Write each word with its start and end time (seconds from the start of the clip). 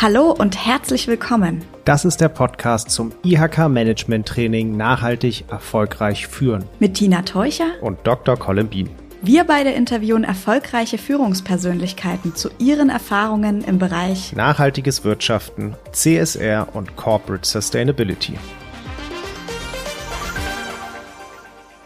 Hallo 0.00 0.32
und 0.32 0.66
herzlich 0.66 1.06
willkommen. 1.06 1.64
Das 1.84 2.04
ist 2.04 2.20
der 2.20 2.28
Podcast 2.28 2.90
zum 2.90 3.12
IHK 3.24 3.68
Management 3.68 4.26
Training 4.26 4.76
Nachhaltig 4.76 5.44
erfolgreich 5.48 6.26
führen. 6.26 6.64
Mit 6.80 6.94
Tina 6.94 7.22
Teucher 7.22 7.66
und 7.80 7.98
Dr. 8.04 8.36
Colin 8.36 8.68
Beam. 8.68 8.90
Wir 9.24 9.44
beide 9.44 9.70
interviewen 9.70 10.24
erfolgreiche 10.24 10.98
Führungspersönlichkeiten 10.98 12.34
zu 12.34 12.50
ihren 12.58 12.88
Erfahrungen 12.88 13.62
im 13.62 13.78
Bereich 13.78 14.32
nachhaltiges 14.32 15.04
Wirtschaften, 15.04 15.76
CSR 15.92 16.66
und 16.72 16.96
Corporate 16.96 17.48
Sustainability. 17.48 18.34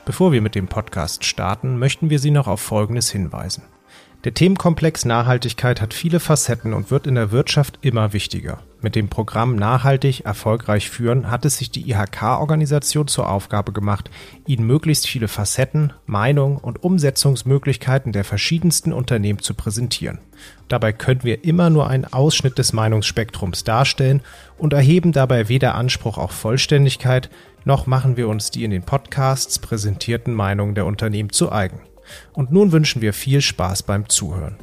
Bevor 0.07 0.31
wir 0.31 0.41
mit 0.41 0.55
dem 0.55 0.69
Podcast 0.69 1.25
starten, 1.25 1.81
möchten 1.81 2.11
wir 2.11 2.21
Sie 2.21 2.31
noch 2.31 2.47
auf 2.47 2.61
Folgendes 2.61 3.11
hinweisen. 3.11 3.65
Der 4.27 4.35
Themenkomplex 4.35 5.05
Nachhaltigkeit 5.05 5.81
hat 5.81 5.95
viele 5.95 6.19
Facetten 6.19 6.75
und 6.75 6.91
wird 6.91 7.07
in 7.07 7.15
der 7.15 7.31
Wirtschaft 7.31 7.79
immer 7.83 8.13
wichtiger. 8.13 8.59
Mit 8.83 8.97
dem 8.97 9.09
Programm 9.09 9.55
Nachhaltig 9.55 10.25
erfolgreich 10.25 10.91
führen 10.91 11.31
hat 11.31 11.45
es 11.45 11.59
sich 11.59 11.71
die 11.71 11.89
IHK-Organisation 11.89 13.07
zur 13.07 13.31
Aufgabe 13.31 13.73
gemacht, 13.73 14.11
Ihnen 14.45 14.67
möglichst 14.67 15.07
viele 15.07 15.29
Facetten, 15.29 15.93
Meinungen 16.07 16.57
und 16.57 16.83
Umsetzungsmöglichkeiten 16.83 18.11
der 18.11 18.25
verschiedensten 18.25 18.93
Unternehmen 18.93 19.39
zu 19.39 19.55
präsentieren. 19.55 20.19
Dabei 20.67 20.93
können 20.93 21.23
wir 21.23 21.45
immer 21.45 21.71
nur 21.71 21.87
einen 21.87 22.13
Ausschnitt 22.13 22.59
des 22.59 22.73
Meinungsspektrums 22.73 23.63
darstellen 23.63 24.23
und 24.59 24.73
erheben 24.73 25.13
dabei 25.13 25.49
weder 25.49 25.77
Anspruch 25.77 26.19
auf 26.19 26.33
Vollständigkeit, 26.33 27.31
noch 27.65 27.87
machen 27.87 28.17
wir 28.17 28.27
uns 28.27 28.51
die 28.51 28.65
in 28.65 28.73
den 28.73 28.83
Podcasts 28.83 29.61
präsentierten 29.61 30.35
Meinungen 30.35 30.75
der 30.75 30.87
Unternehmen 30.87 31.31
zu 31.31 31.53
eigen. 31.53 31.79
Und 32.33 32.53
nun 32.53 32.73
wünschen 32.73 33.03
wir 33.03 33.13
viel 33.13 33.41
Spaß 33.41 33.83
beim 33.83 34.09
Zuhören. 34.09 34.57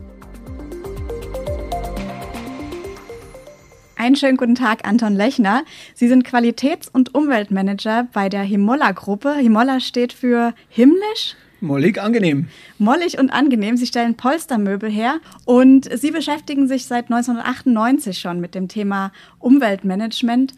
Einen 4.03 4.17
schönen 4.17 4.35
guten 4.35 4.55
Tag, 4.55 4.85
Anton 4.85 5.13
Lechner. 5.13 5.63
Sie 5.93 6.09
sind 6.09 6.27
Qualitäts- 6.27 6.89
und 6.91 7.15
Umweltmanager 7.15 8.07
bei 8.11 8.27
der 8.27 8.43
Himolla-Gruppe. 8.43 9.33
Himolla 9.35 9.79
steht 9.79 10.11
für 10.11 10.53
himmlisch? 10.67 11.37
Mollig 11.61 12.01
angenehm. 12.01 12.49
Mollig 12.77 13.17
und 13.17 13.29
angenehm. 13.29 13.77
Sie 13.77 13.87
stellen 13.87 14.15
Polstermöbel 14.15 14.91
her 14.91 15.21
und 15.45 15.89
Sie 15.97 16.11
beschäftigen 16.11 16.67
sich 16.67 16.85
seit 16.85 17.05
1998 17.05 18.19
schon 18.19 18.41
mit 18.41 18.55
dem 18.55 18.67
Thema 18.67 19.13
Umweltmanagement. 19.39 20.53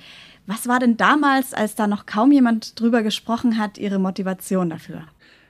Was 0.48 0.68
war 0.68 0.80
denn 0.80 0.98
damals, 0.98 1.54
als 1.54 1.76
da 1.76 1.86
noch 1.86 2.08
kaum 2.08 2.32
jemand 2.32 2.80
drüber 2.80 3.04
gesprochen 3.04 3.60
hat, 3.60 3.78
Ihre 3.78 4.00
Motivation 4.00 4.72
dafür? 4.72 5.04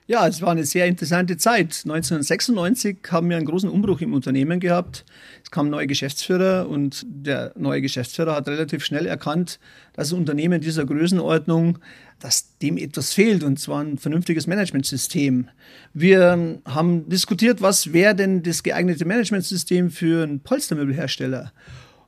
Ja, 0.07 0.27
es 0.27 0.39
war 0.39 0.51
eine 0.51 0.65
sehr 0.65 0.85
interessante 0.85 1.35
Zeit. 1.35 1.81
1996 1.83 2.97
haben 3.09 3.27
wir 3.27 3.37
einen 3.37 3.47
großen 3.47 3.67
Umbruch 3.67 4.01
im 4.01 4.13
Unternehmen 4.13 4.59
gehabt. 4.59 5.03
Es 5.43 5.49
kam 5.49 5.65
ein 5.65 5.71
neuer 5.71 5.87
Geschäftsführer 5.87 6.69
und 6.69 7.03
der 7.07 7.53
neue 7.57 7.81
Geschäftsführer 7.81 8.35
hat 8.35 8.47
relativ 8.47 8.85
schnell 8.85 9.07
erkannt, 9.07 9.59
dass 9.93 10.13
ein 10.13 10.19
Unternehmen 10.19 10.61
dieser 10.61 10.85
Größenordnung, 10.85 11.79
dass 12.19 12.55
dem 12.59 12.77
etwas 12.77 13.15
fehlt 13.15 13.43
und 13.43 13.59
zwar 13.59 13.83
ein 13.83 13.97
vernünftiges 13.97 14.45
Managementsystem. 14.45 15.49
Wir 15.95 16.59
haben 16.65 17.09
diskutiert, 17.09 17.63
was 17.63 17.91
wäre 17.91 18.13
denn 18.13 18.43
das 18.43 18.61
geeignete 18.61 19.05
Managementsystem 19.05 19.89
für 19.89 20.21
einen 20.21 20.39
Polstermöbelhersteller? 20.39 21.51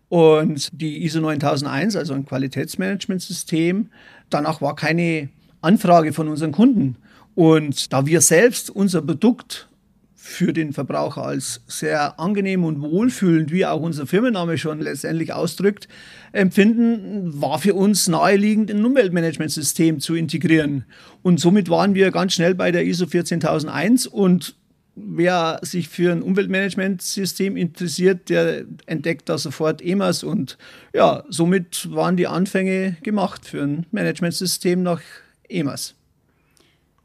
Und 0.07 0.69
die 0.71 1.03
ISO 1.03 1.19
9001, 1.19 1.95
also 1.95 2.13
ein 2.13 2.27
Qualitätsmanagementsystem, 2.27 3.89
danach 4.29 4.61
war 4.61 4.75
keine 4.75 5.29
Anfrage 5.61 6.13
von 6.13 6.27
unseren 6.27 6.51
Kunden. 6.51 6.97
Und 7.37 7.93
da 7.93 8.07
wir 8.07 8.21
selbst 8.21 8.71
unser 8.71 9.03
Produkt 9.03 9.69
für 10.15 10.53
den 10.53 10.73
Verbraucher 10.73 11.21
als 11.21 11.61
sehr 11.67 12.19
angenehm 12.19 12.63
und 12.63 12.81
wohlfühlend, 12.81 13.51
wie 13.51 13.63
auch 13.63 13.79
unser 13.79 14.07
Firmenname 14.07 14.57
schon 14.57 14.81
letztendlich 14.81 15.33
ausdrückt, 15.33 15.87
empfinden, 16.31 17.39
war 17.39 17.59
für 17.59 17.75
uns 17.75 18.07
naheliegend, 18.07 18.71
ein 18.71 18.83
Umweltmanagementsystem 18.83 19.99
zu 19.99 20.15
integrieren. 20.15 20.85
Und 21.21 21.39
somit 21.39 21.69
waren 21.69 21.93
wir 21.93 22.09
ganz 22.09 22.33
schnell 22.33 22.55
bei 22.55 22.71
der 22.71 22.85
ISO 22.85 23.05
14001 23.05 24.07
und 24.07 24.55
wer 24.95 25.59
sich 25.61 25.89
für 25.89 26.11
ein 26.13 26.23
Umweltmanagementsystem 26.23 27.55
interessiert, 27.55 28.29
der 28.29 28.65
entdeckt 28.87 29.29
da 29.29 29.37
sofort 29.37 29.83
EMAS 29.83 30.23
und 30.23 30.57
ja, 30.91 31.23
somit 31.29 31.87
waren 31.91 32.17
die 32.17 32.25
Anfänge 32.25 32.97
gemacht 33.03 33.45
für 33.45 33.61
ein 33.61 33.85
Managementsystem 33.91 34.81
nach 34.81 35.01
EMAS. 35.47 35.93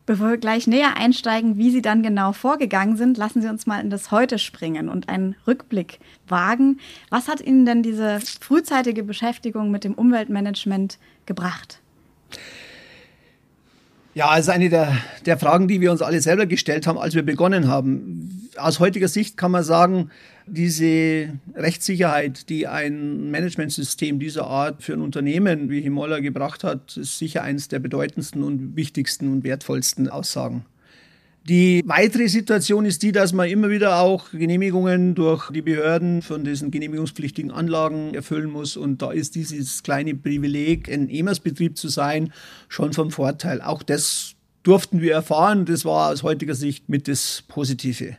Bevor 0.04 0.30
wir 0.30 0.36
gleich 0.36 0.66
näher 0.66 0.96
einsteigen, 0.96 1.58
wie 1.58 1.70
Sie 1.70 1.82
dann 1.82 2.02
genau 2.02 2.32
vorgegangen 2.32 2.96
sind, 2.96 3.16
lassen 3.18 3.40
Sie 3.40 3.48
uns 3.48 3.66
mal 3.66 3.80
in 3.80 3.88
das 3.88 4.10
Heute 4.10 4.38
springen 4.38 4.88
und 4.88 5.08
einen 5.08 5.36
Rückblick 5.46 6.00
wagen. 6.26 6.80
Was 7.08 7.28
hat 7.28 7.40
Ihnen 7.40 7.64
denn 7.66 7.84
diese 7.84 8.18
frühzeitige 8.20 9.04
Beschäftigung 9.04 9.70
mit 9.70 9.84
dem 9.84 9.94
Umweltmanagement 9.94 10.98
gebracht? 11.26 11.78
Ja, 14.14 14.28
also 14.28 14.50
eine 14.50 14.68
der, 14.68 14.96
der 15.24 15.38
Fragen, 15.38 15.68
die 15.68 15.80
wir 15.80 15.92
uns 15.92 16.02
alle 16.02 16.20
selber 16.20 16.46
gestellt 16.46 16.86
haben, 16.86 16.98
als 16.98 17.14
wir 17.14 17.22
begonnen 17.22 17.69
haben. 17.69 18.41
Aus 18.56 18.80
heutiger 18.80 19.08
Sicht 19.08 19.36
kann 19.36 19.50
man 19.50 19.64
sagen, 19.64 20.10
diese 20.46 21.38
Rechtssicherheit, 21.54 22.48
die 22.48 22.66
ein 22.66 23.30
Managementsystem 23.30 24.18
dieser 24.18 24.46
Art 24.46 24.82
für 24.82 24.92
ein 24.92 25.00
Unternehmen 25.00 25.70
wie 25.70 25.80
Himolla 25.80 26.20
gebracht 26.20 26.64
hat, 26.64 26.96
ist 26.96 27.18
sicher 27.18 27.42
eines 27.42 27.68
der 27.68 27.78
bedeutendsten 27.78 28.42
und 28.42 28.76
wichtigsten 28.76 29.32
und 29.32 29.44
wertvollsten 29.44 30.08
Aussagen. 30.08 30.66
Die 31.48 31.82
weitere 31.86 32.28
Situation 32.28 32.84
ist 32.84 33.02
die, 33.02 33.10
dass 33.10 33.32
man 33.32 33.48
immer 33.48 33.68
wieder 33.68 33.96
auch 33.96 34.30
Genehmigungen 34.30 35.16
durch 35.16 35.50
die 35.50 35.62
Behörden 35.62 36.22
von 36.22 36.44
diesen 36.44 36.70
genehmigungspflichtigen 36.70 37.50
Anlagen 37.50 38.14
erfüllen 38.14 38.48
muss. 38.48 38.76
Und 38.76 39.02
da 39.02 39.10
ist 39.10 39.34
dieses 39.34 39.82
kleine 39.82 40.14
Privileg, 40.14 40.88
ein 40.88 41.08
EMAS-Betrieb 41.08 41.76
zu 41.76 41.88
sein, 41.88 42.32
schon 42.69 42.92
vom 42.92 43.10
Vorteil. 43.10 43.60
Auch 43.60 43.82
das 43.82 44.36
durften 44.62 45.00
wir 45.00 45.12
erfahren. 45.12 45.65
Das 45.65 45.84
war 45.84 46.11
aus 46.11 46.23
heutiger 46.23 46.55
Sicht 46.55 46.89
mit 46.89 47.09
das 47.09 47.43
Positive. 47.49 48.17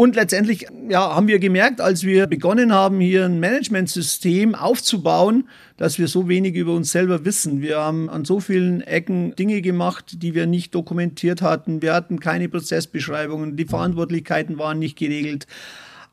Und 0.00 0.16
letztendlich 0.16 0.66
ja, 0.88 1.14
haben 1.14 1.28
wir 1.28 1.38
gemerkt, 1.38 1.82
als 1.82 2.04
wir 2.04 2.26
begonnen 2.26 2.72
haben, 2.72 3.00
hier 3.00 3.26
ein 3.26 3.38
Managementsystem 3.38 4.54
aufzubauen, 4.54 5.46
dass 5.76 5.98
wir 5.98 6.08
so 6.08 6.26
wenig 6.26 6.54
über 6.54 6.72
uns 6.72 6.90
selber 6.90 7.26
wissen. 7.26 7.60
Wir 7.60 7.78
haben 7.80 8.08
an 8.08 8.24
so 8.24 8.40
vielen 8.40 8.80
Ecken 8.80 9.36
Dinge 9.36 9.60
gemacht, 9.60 10.22
die 10.22 10.34
wir 10.34 10.46
nicht 10.46 10.74
dokumentiert 10.74 11.42
hatten. 11.42 11.82
Wir 11.82 11.92
hatten 11.92 12.18
keine 12.18 12.48
Prozessbeschreibungen, 12.48 13.56
die 13.56 13.66
Verantwortlichkeiten 13.66 14.56
waren 14.56 14.78
nicht 14.78 14.96
geregelt. 14.96 15.46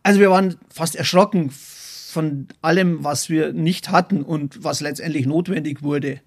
Also 0.04 0.20
wir 0.20 0.32
waren 0.32 0.56
fast 0.68 0.98
erschrocken 0.98 1.52
von 1.52 2.48
allem, 2.62 3.06
was 3.06 3.30
wir 3.30 3.54
nicht 3.54 3.90
hatten 3.90 4.22
und 4.22 4.66
was 4.66 4.82
letztendlich 4.82 5.26
notwendig 5.26 5.82
wurde. 5.82 6.20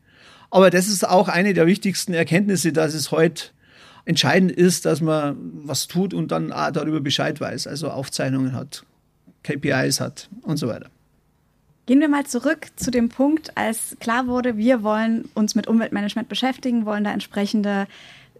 Aber 0.50 0.70
das 0.70 0.88
ist 0.88 1.06
auch 1.06 1.28
eine 1.28 1.54
der 1.54 1.66
wichtigsten 1.66 2.12
Erkenntnisse, 2.12 2.72
dass 2.72 2.94
es 2.94 3.10
heute 3.10 3.44
entscheidend 4.04 4.52
ist, 4.52 4.84
dass 4.84 5.00
man 5.00 5.36
was 5.64 5.86
tut 5.86 6.14
und 6.14 6.32
dann 6.32 6.52
auch 6.52 6.70
darüber 6.70 7.00
Bescheid 7.00 7.40
weiß, 7.40 7.66
also 7.66 7.90
Aufzeichnungen 7.90 8.52
hat, 8.52 8.84
KPIs 9.42 10.00
hat 10.00 10.28
und 10.42 10.56
so 10.56 10.68
weiter. 10.68 10.90
Gehen 11.86 12.00
wir 12.00 12.08
mal 12.08 12.26
zurück 12.26 12.68
zu 12.76 12.90
dem 12.90 13.08
Punkt, 13.08 13.56
als 13.56 13.96
klar 14.00 14.26
wurde, 14.26 14.56
wir 14.56 14.82
wollen 14.82 15.28
uns 15.34 15.54
mit 15.54 15.66
Umweltmanagement 15.66 16.28
beschäftigen, 16.28 16.86
wollen 16.86 17.04
da 17.04 17.12
entsprechende 17.12 17.86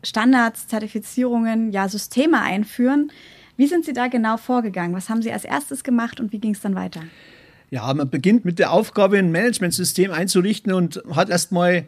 Standards, 0.03 0.69
Zertifizierungen, 0.69 1.73
ja 1.73 1.89
Systeme 1.89 2.41
einführen. 2.41 3.11
Wie 3.57 3.67
sind 3.67 3.85
Sie 3.85 3.93
da 3.93 4.07
genau 4.07 4.37
vorgegangen? 4.37 4.95
Was 4.95 5.09
haben 5.09 5.23
Sie 5.23 5.33
als 5.33 5.45
erstes 5.45 5.85
gemacht 5.85 6.21
und 6.21 6.33
wie 6.33 6.39
ging 6.39 6.53
es 6.53 6.61
dann 6.61 6.75
weiter? 6.75 7.03
Ja, 7.71 7.93
man 7.95 8.11
beginnt 8.11 8.45
mit 8.45 8.59
der 8.59 8.73
Aufgabe, 8.73 9.19
ein 9.19 9.31
Managementsystem 9.31 10.11
einzurichten 10.11 10.73
und 10.73 11.03
hat 11.15 11.31
erstmal 11.31 11.87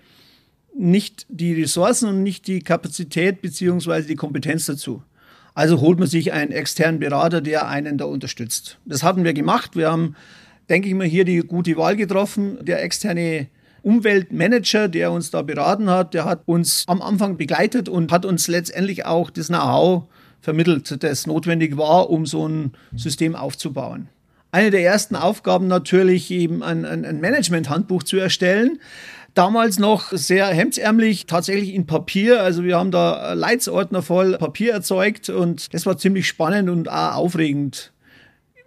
nicht 0.74 1.26
die 1.28 1.60
Ressourcen 1.60 2.08
und 2.08 2.22
nicht 2.22 2.46
die 2.46 2.60
Kapazität 2.60 3.42
beziehungsweise 3.42 4.06
die 4.06 4.14
Kompetenz 4.14 4.66
dazu. 4.66 5.02
Also 5.54 5.80
holt 5.80 5.98
man 5.98 6.08
sich 6.08 6.32
einen 6.32 6.52
externen 6.52 7.00
Berater, 7.00 7.40
der 7.40 7.68
einen 7.68 7.98
da 7.98 8.06
unterstützt. 8.06 8.78
Das 8.86 9.02
hatten 9.02 9.24
wir 9.24 9.34
gemacht. 9.34 9.76
Wir 9.76 9.90
haben, 9.90 10.16
denke 10.70 10.88
ich 10.88 10.94
mal, 10.94 11.06
hier 11.06 11.24
die 11.24 11.40
gute 11.40 11.76
Wahl 11.76 11.96
getroffen. 11.96 12.58
Der 12.64 12.82
externe 12.82 13.48
Umweltmanager, 13.82 14.88
der 14.88 15.12
uns 15.12 15.30
da 15.30 15.42
beraten 15.42 15.90
hat, 15.90 16.14
der 16.14 16.24
hat 16.24 16.42
uns 16.46 16.84
am 16.86 17.02
Anfang 17.02 17.36
begleitet 17.36 17.88
und 17.88 18.12
hat 18.12 18.24
uns 18.24 18.48
letztendlich 18.48 19.04
auch 19.04 19.30
das 19.30 19.48
Know-how 19.48 20.04
vermittelt, 20.40 21.02
das 21.02 21.26
notwendig 21.26 21.76
war, 21.76 22.08
um 22.08 22.24
so 22.24 22.48
ein 22.48 22.72
System 22.96 23.34
aufzubauen. 23.34 24.08
Eine 24.54 24.70
der 24.70 24.84
ersten 24.84 25.16
Aufgaben 25.16 25.66
natürlich 25.66 26.30
eben 26.30 26.62
ein, 26.62 26.84
ein, 26.84 27.06
ein 27.06 27.20
Management-Handbuch 27.20 28.02
zu 28.02 28.18
erstellen. 28.18 28.78
Damals 29.32 29.78
noch 29.78 30.12
sehr 30.12 30.46
hemdsärmlich, 30.48 31.24
tatsächlich 31.24 31.72
in 31.72 31.86
Papier. 31.86 32.42
Also 32.42 32.62
wir 32.62 32.76
haben 32.76 32.90
da 32.90 33.32
Leitsordner 33.32 34.02
voll 34.02 34.36
Papier 34.36 34.74
erzeugt 34.74 35.30
und 35.30 35.72
das 35.72 35.86
war 35.86 35.96
ziemlich 35.96 36.28
spannend 36.28 36.68
und 36.68 36.90
auch 36.90 37.14
aufregend. 37.14 37.94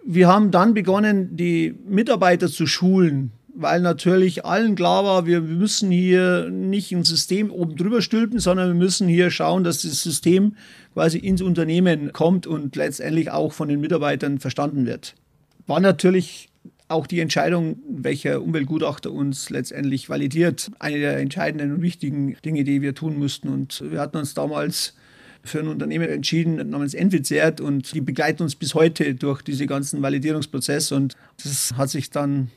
Wir 0.03 0.27
haben 0.27 0.49
dann 0.49 0.73
begonnen, 0.73 1.37
die 1.37 1.75
Mitarbeiter 1.87 2.47
zu 2.47 2.65
schulen. 2.65 3.31
weil 3.55 3.79
natürlich 3.79 4.43
allen 4.43 4.75
klar 4.75 5.05
war, 5.05 5.25
wir 5.25 5.39
müssen 5.39 5.89
hier 5.89 6.49
nicht 6.49 6.91
ein 6.91 7.03
System 7.03 7.51
oben 7.51 7.75
drüber 7.77 8.01
stülpen, 8.01 8.39
sondern 8.39 8.67
wir 8.67 8.75
müssen 8.75 9.07
hier 9.07 9.31
schauen, 9.31 9.63
dass 9.63 9.83
das 9.83 10.03
System 10.03 10.55
quasi 10.93 11.19
ins 11.19 11.41
Unternehmen 11.41 12.11
kommt 12.11 12.47
und 12.47 12.75
letztendlich 12.75 13.31
auch 13.31 13.53
von 13.53 13.69
den 13.69 13.79
Mitarbeitern 13.79 14.39
verstanden 14.39 14.85
wird. 14.85 15.15
War 15.67 15.79
natürlich 15.79 16.49
auch 16.87 17.07
die 17.07 17.19
Entscheidung, 17.19 17.77
welcher 17.89 18.41
Umweltgutachter 18.41 19.11
uns 19.11 19.49
letztendlich 19.49 20.09
validiert, 20.09 20.71
eine 20.79 20.99
der 20.99 21.17
entscheidenden 21.17 21.73
und 21.73 21.81
wichtigen 21.81 22.37
Dinge, 22.45 22.63
die 22.63 22.81
wir 22.81 22.93
tun 22.93 23.17
mussten. 23.17 23.49
Und 23.49 23.83
wir 23.89 23.99
hatten 23.99 24.17
uns 24.17 24.35
damals 24.35 24.93
für 25.43 25.59
ein 25.59 25.67
Unternehmen 25.67 26.09
entschieden 26.09 26.69
namens 26.69 26.93
Envizert 26.93 27.61
und 27.61 27.93
die 27.93 28.01
begleiten 28.01 28.43
uns 28.43 28.55
bis 28.55 28.73
heute 28.73 29.15
durch 29.15 29.41
diese 29.41 29.67
ganzen 29.67 30.01
Validierungsprozesse 30.01 30.95
und 30.95 31.15
das 31.43 31.73
hat 31.77 31.89
sich 31.89 32.09
dann 32.09 32.49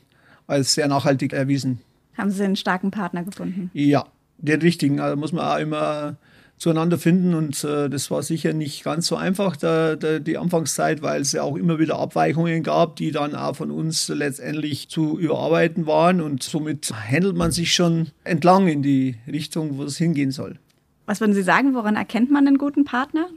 als 0.47 0.73
sehr 0.73 0.87
nachhaltig 0.87 1.33
erwiesen. 1.33 1.79
Haben 2.17 2.31
Sie 2.31 2.43
einen 2.43 2.55
starken 2.55 2.91
Partner 2.91 3.23
gefunden? 3.23 3.69
Ja, 3.73 4.05
den 4.39 4.61
richtigen. 4.61 4.99
Also 4.99 5.15
muss 5.15 5.31
man 5.31 5.45
auch 5.45 5.59
immer 5.59 6.17
zueinander 6.59 6.99
finden 6.99 7.33
und 7.33 7.63
äh, 7.63 7.89
das 7.89 8.11
war 8.11 8.21
sicher 8.21 8.53
nicht 8.53 8.83
ganz 8.83 9.07
so 9.07 9.15
einfach, 9.15 9.55
der, 9.55 9.95
der, 9.95 10.19
die 10.19 10.37
Anfangszeit, 10.37 11.01
weil 11.01 11.21
es 11.21 11.31
ja 11.31 11.41
auch 11.41 11.55
immer 11.55 11.79
wieder 11.79 11.97
Abweichungen 11.97 12.63
gab, 12.63 12.97
die 12.97 13.11
dann 13.11 13.33
auch 13.33 13.55
von 13.55 13.71
uns 13.71 14.09
letztendlich 14.09 14.89
zu 14.89 15.17
überarbeiten 15.17 15.87
waren 15.87 16.21
und 16.21 16.43
somit 16.43 16.91
handelt 16.93 17.37
man 17.37 17.51
sich 17.51 17.73
schon 17.73 18.09
entlang 18.25 18.67
in 18.67 18.83
die 18.83 19.15
Richtung, 19.25 19.77
wo 19.77 19.83
es 19.83 19.97
hingehen 19.97 20.31
soll. 20.31 20.59
Was 21.05 21.21
würden 21.21 21.33
Sie 21.33 21.41
sagen, 21.41 21.73
woran 21.73 21.95
erkennt 21.95 22.29
man 22.29 22.45
einen 22.45 22.57
guten 22.57 22.83
Partner? 22.83 23.29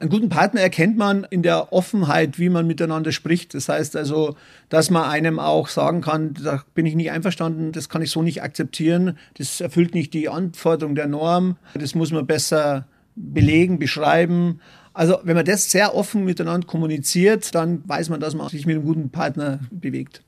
Einen 0.00 0.10
guten 0.10 0.28
Partner 0.28 0.60
erkennt 0.60 0.96
man 0.96 1.26
in 1.28 1.42
der 1.42 1.72
Offenheit, 1.72 2.38
wie 2.38 2.48
man 2.48 2.68
miteinander 2.68 3.10
spricht. 3.10 3.54
Das 3.54 3.68
heißt 3.68 3.96
also, 3.96 4.36
dass 4.68 4.90
man 4.90 5.10
einem 5.10 5.40
auch 5.40 5.66
sagen 5.66 6.02
kann, 6.02 6.34
da 6.34 6.62
bin 6.74 6.86
ich 6.86 6.94
nicht 6.94 7.10
einverstanden, 7.10 7.72
das 7.72 7.88
kann 7.88 8.02
ich 8.02 8.10
so 8.10 8.22
nicht 8.22 8.42
akzeptieren, 8.42 9.18
das 9.36 9.60
erfüllt 9.60 9.94
nicht 9.94 10.14
die 10.14 10.28
Anforderung 10.28 10.94
der 10.94 11.08
Norm, 11.08 11.56
das 11.74 11.96
muss 11.96 12.12
man 12.12 12.26
besser 12.26 12.86
belegen, 13.16 13.80
beschreiben. 13.80 14.60
Also 14.92 15.18
wenn 15.24 15.34
man 15.34 15.44
das 15.44 15.70
sehr 15.70 15.96
offen 15.96 16.24
miteinander 16.24 16.66
kommuniziert, 16.66 17.54
dann 17.56 17.82
weiß 17.88 18.08
man, 18.08 18.20
dass 18.20 18.34
man 18.34 18.48
sich 18.48 18.66
mit 18.66 18.76
einem 18.76 18.84
guten 18.84 19.10
Partner 19.10 19.58
bewegt. 19.72 20.22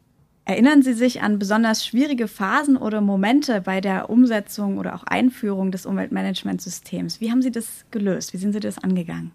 Erinnern 0.46 0.82
Sie 0.82 0.94
sich 0.94 1.22
an 1.22 1.38
besonders 1.38 1.86
schwierige 1.86 2.26
Phasen 2.26 2.76
oder 2.76 3.00
Momente 3.00 3.60
bei 3.60 3.80
der 3.80 4.10
Umsetzung 4.10 4.78
oder 4.78 4.96
auch 4.96 5.04
Einführung 5.04 5.70
des 5.70 5.86
Umweltmanagementsystems? 5.86 7.20
Wie 7.20 7.30
haben 7.30 7.42
Sie 7.42 7.52
das 7.52 7.84
gelöst? 7.92 8.32
Wie 8.32 8.38
sind 8.38 8.52
Sie 8.52 8.58
das 8.58 8.78
angegangen? 8.78 9.30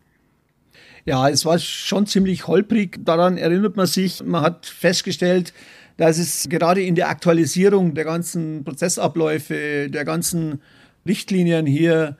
Ja, 1.06 1.30
es 1.30 1.45
war 1.45 1.60
schon 1.60 2.07
ziemlich 2.07 2.48
holprig. 2.48 2.98
Daran 3.04 3.38
erinnert 3.38 3.75
man 3.77 3.86
sich. 3.86 4.24
Man 4.24 4.42
hat 4.42 4.66
festgestellt, 4.66 5.54
dass 5.98 6.18
es 6.18 6.48
gerade 6.50 6.81
in 6.81 6.95
der 6.95 7.10
Aktualisierung 7.10 7.94
der 7.94 8.06
ganzen 8.06 8.63
Prozessabläufe, 8.63 9.89
der 9.89 10.06
ganzen 10.06 10.62
Richtlinien 11.06 11.66
hier 11.66 12.18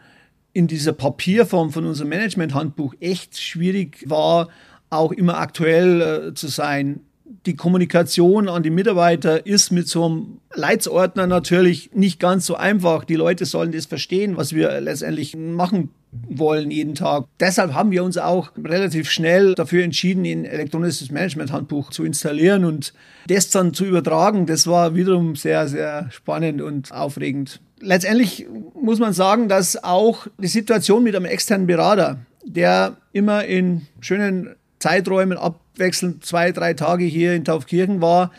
in 0.53 0.67
dieser 0.67 0.93
Papierform 0.93 1.71
von 1.71 1.85
unserem 1.85 2.09
Managementhandbuch 2.09 2.93
echt 3.01 3.37
schwierig 3.37 4.09
war, 4.09 4.49
auch 4.89 5.11
immer 5.11 5.37
aktuell 5.39 6.01
äh, 6.29 6.33
zu 6.33 6.47
sein. 6.47 7.01
Die 7.45 7.56
Kommunikation 7.56 8.50
an 8.50 8.63
die 8.63 8.69
Mitarbeiter 8.69 9.45
ist 9.45 9.72
mit 9.72 9.88
so 9.88 10.06
einem 10.06 10.39
Leitsordner 10.54 11.27
natürlich 11.27 11.92
nicht 11.94 12.19
ganz 12.19 12.45
so 12.45 12.56
einfach. 12.56 13.04
Die 13.04 13.16
Leute 13.16 13.45
sollen 13.45 13.72
das 13.72 13.88
verstehen, 13.88 14.38
was 14.38 14.54
wir 14.54 14.80
letztendlich 14.80 15.36
machen 15.36 15.89
wollen 16.30 16.72
jeden 16.72 16.95
Tag. 16.95 17.25
Deshalb 17.39 17.74
haben 17.74 17.92
wir 17.92 18.04
uns 18.04 18.18
auch 18.18 18.51
relativ 18.63 19.10
schnell 19.10 19.56
dafür 19.56 19.83
entschieden, 19.83 20.25
ein 20.25 20.45
elektronisches 20.45 21.12
Management-Handbuch 21.12 21.89
zu 21.89 22.04
installieren 22.04 22.66
und 22.66 22.94
das 23.27 23.50
dann 23.50 23.74
zu 23.74 23.86
übertragen. 23.86 24.45
Das 24.45 24.68
war 24.68 24.95
wiederum 24.95 25.36
sehr, 25.36 25.68
sehr 25.68 26.10
spannend 26.12 26.62
und 26.62 26.92
aufregend. 26.92 27.60
Letztendlich 27.80 28.48
muss 28.74 29.00
man 29.00 29.13
sagen, 29.13 29.50
dass 29.50 29.83
auch 29.83 30.27
die 30.38 30.48
Situation 30.48 31.04
mit 31.04 31.16
einem 31.16 31.25
externen 31.25 31.68
Berater, 31.68 32.19
der 32.45 32.98
immer 33.12 33.45
in 33.45 33.88
schönen 34.00 34.56
Zeiträumen 34.85 35.39
abwechselnd 35.39 36.23
zwei, 36.23 36.51
drei 36.51 36.75
Tage 36.75 37.05
hier 37.05 37.33
in 37.33 37.43
Taufkirchen 37.43 38.01
war, 38.01 38.31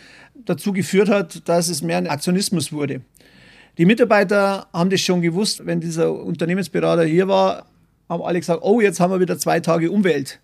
dazu 0.44 0.72
geführt 0.72 1.08
hat, 1.08 1.48
dass 1.48 1.69
es 1.69 1.82
mehr 1.82 1.98
ein 1.98 2.06
Aktionismus 2.06 2.72
wurde. 2.72 3.00
Die 3.78 3.84
Mitarbeiter 3.84 4.69
haben 4.72 4.88
das 4.88 5.00
schon 5.00 5.22
gewusst, 5.22 5.66
wenn 5.66 5.81
dieser 5.81 6.12
Unternehmensberater 6.12 7.02
hier 7.02 7.26
war, 7.26 7.66
haben 8.08 8.22
alle 8.22 8.38
gesagt, 8.38 8.60
oh, 8.62 8.81
jetzt 8.81 9.00
haben 9.00 9.10
wir 9.10 9.19
wieder 9.19 9.37
zwei 9.40 9.58
Tage 9.58 9.90
Umwelt. 9.90 10.38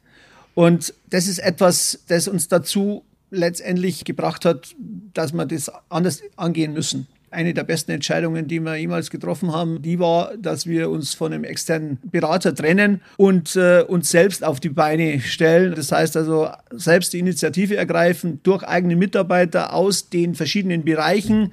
Und 0.55 0.93
das 1.09 1.29
ist 1.29 1.39
etwas, 1.39 2.01
das 2.09 2.27
uns 2.27 2.49
dazu 2.49 3.05
letztendlich 3.31 4.05
gebracht 4.05 4.45
hat, 4.45 4.75
dass 5.15 5.33
wir 5.33 5.47
das 5.47 5.71
anders 5.89 6.21
angehen 6.35 6.73
müssen. 6.73 7.07
Eine 7.33 7.55
der 7.55 7.65
besten 7.65 7.93
Entscheidungen, 7.93 8.47
die 8.47 8.61
wir 8.61 8.77
jemals 8.77 9.11
getroffen 9.11 9.53
haben, 9.53 9.81
die 9.81 9.99
war, 9.99 10.37
dass 10.37 10.67
wir 10.67 10.91
uns 10.91 11.15
von 11.15 11.33
einem 11.33 11.45
externen 11.45 11.99
Berater 12.05 12.55
trennen 12.55 13.01
und 13.17 13.57
äh, 13.57 13.83
uns 13.83 14.11
selbst 14.11 14.45
auf 14.45 14.61
die 14.61 14.69
Beine 14.69 15.21
stellen. 15.21 15.75
Das 15.75 15.91
heißt 15.91 16.17
also, 16.17 16.51
selbst 16.71 17.15
die 17.15 17.19
Initiative 17.19 17.77
ergreifen 17.77 18.41
durch 18.43 18.63
eigene 18.65 18.97
Mitarbeiter 18.97 19.73
aus 19.73 20.11
den 20.11 20.35
verschiedenen 20.35 20.85
Bereichen, 20.85 21.53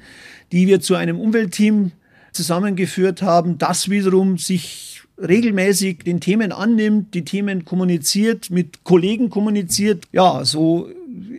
die 0.52 0.68
wir 0.68 0.82
zu 0.82 0.96
einem 0.96 1.20
Umweltteam 1.20 1.92
zusammengeführt 2.34 3.22
haben, 3.22 3.58
das 3.58 3.90
wiederum 3.90 4.38
sich 4.38 5.02
regelmäßig 5.18 6.00
den 6.00 6.20
Themen 6.20 6.52
annimmt, 6.52 7.14
die 7.14 7.26
Themen 7.26 7.66
kommuniziert, 7.66 8.50
mit 8.50 8.84
Kollegen 8.84 9.30
kommuniziert. 9.30 10.06
Ja, 10.12 10.44
so 10.46 10.90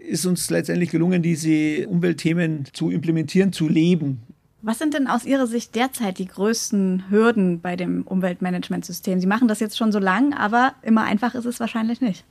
ist 0.08 0.26
uns 0.26 0.50
letztendlich 0.50 0.90
gelungen, 0.90 1.22
diese 1.22 1.86
Umweltthemen 1.88 2.64
zu 2.72 2.90
implementieren, 2.90 3.52
zu 3.52 3.68
leben. 3.68 4.20
Was 4.62 4.78
sind 4.78 4.92
denn 4.92 5.06
aus 5.06 5.24
Ihrer 5.24 5.46
Sicht 5.46 5.74
derzeit 5.74 6.18
die 6.18 6.26
größten 6.26 7.04
Hürden 7.08 7.60
bei 7.60 7.76
dem 7.76 8.02
Umweltmanagementsystem? 8.02 9.18
Sie 9.18 9.26
machen 9.26 9.48
das 9.48 9.60
jetzt 9.60 9.78
schon 9.78 9.90
so 9.90 9.98
lang, 9.98 10.34
aber 10.34 10.74
immer 10.82 11.04
einfach 11.04 11.34
ist 11.34 11.46
es 11.46 11.60
wahrscheinlich 11.60 12.00
nicht. 12.00 12.24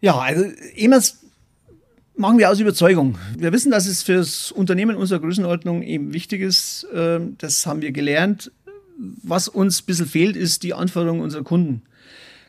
Ja, 0.00 0.18
also 0.18 0.44
EMAS 0.76 1.20
machen 2.16 2.38
wir 2.38 2.50
aus 2.50 2.60
Überzeugung. 2.60 3.18
Wir 3.36 3.52
wissen, 3.52 3.72
dass 3.72 3.86
es 3.86 4.02
für 4.02 4.14
das 4.14 4.52
Unternehmen 4.52 4.96
unserer 4.96 5.20
Größenordnung 5.20 5.82
eben 5.82 6.12
wichtig 6.12 6.40
ist. 6.40 6.86
Ähm, 6.94 7.36
das 7.38 7.66
haben 7.66 7.82
wir 7.82 7.92
gelernt. 7.92 8.52
Was 8.98 9.48
uns 9.48 9.82
ein 9.82 9.86
bisschen 9.86 10.06
fehlt, 10.06 10.36
ist 10.36 10.62
die 10.62 10.74
Anforderung 10.74 11.20
unserer 11.20 11.42
Kunden. 11.42 11.82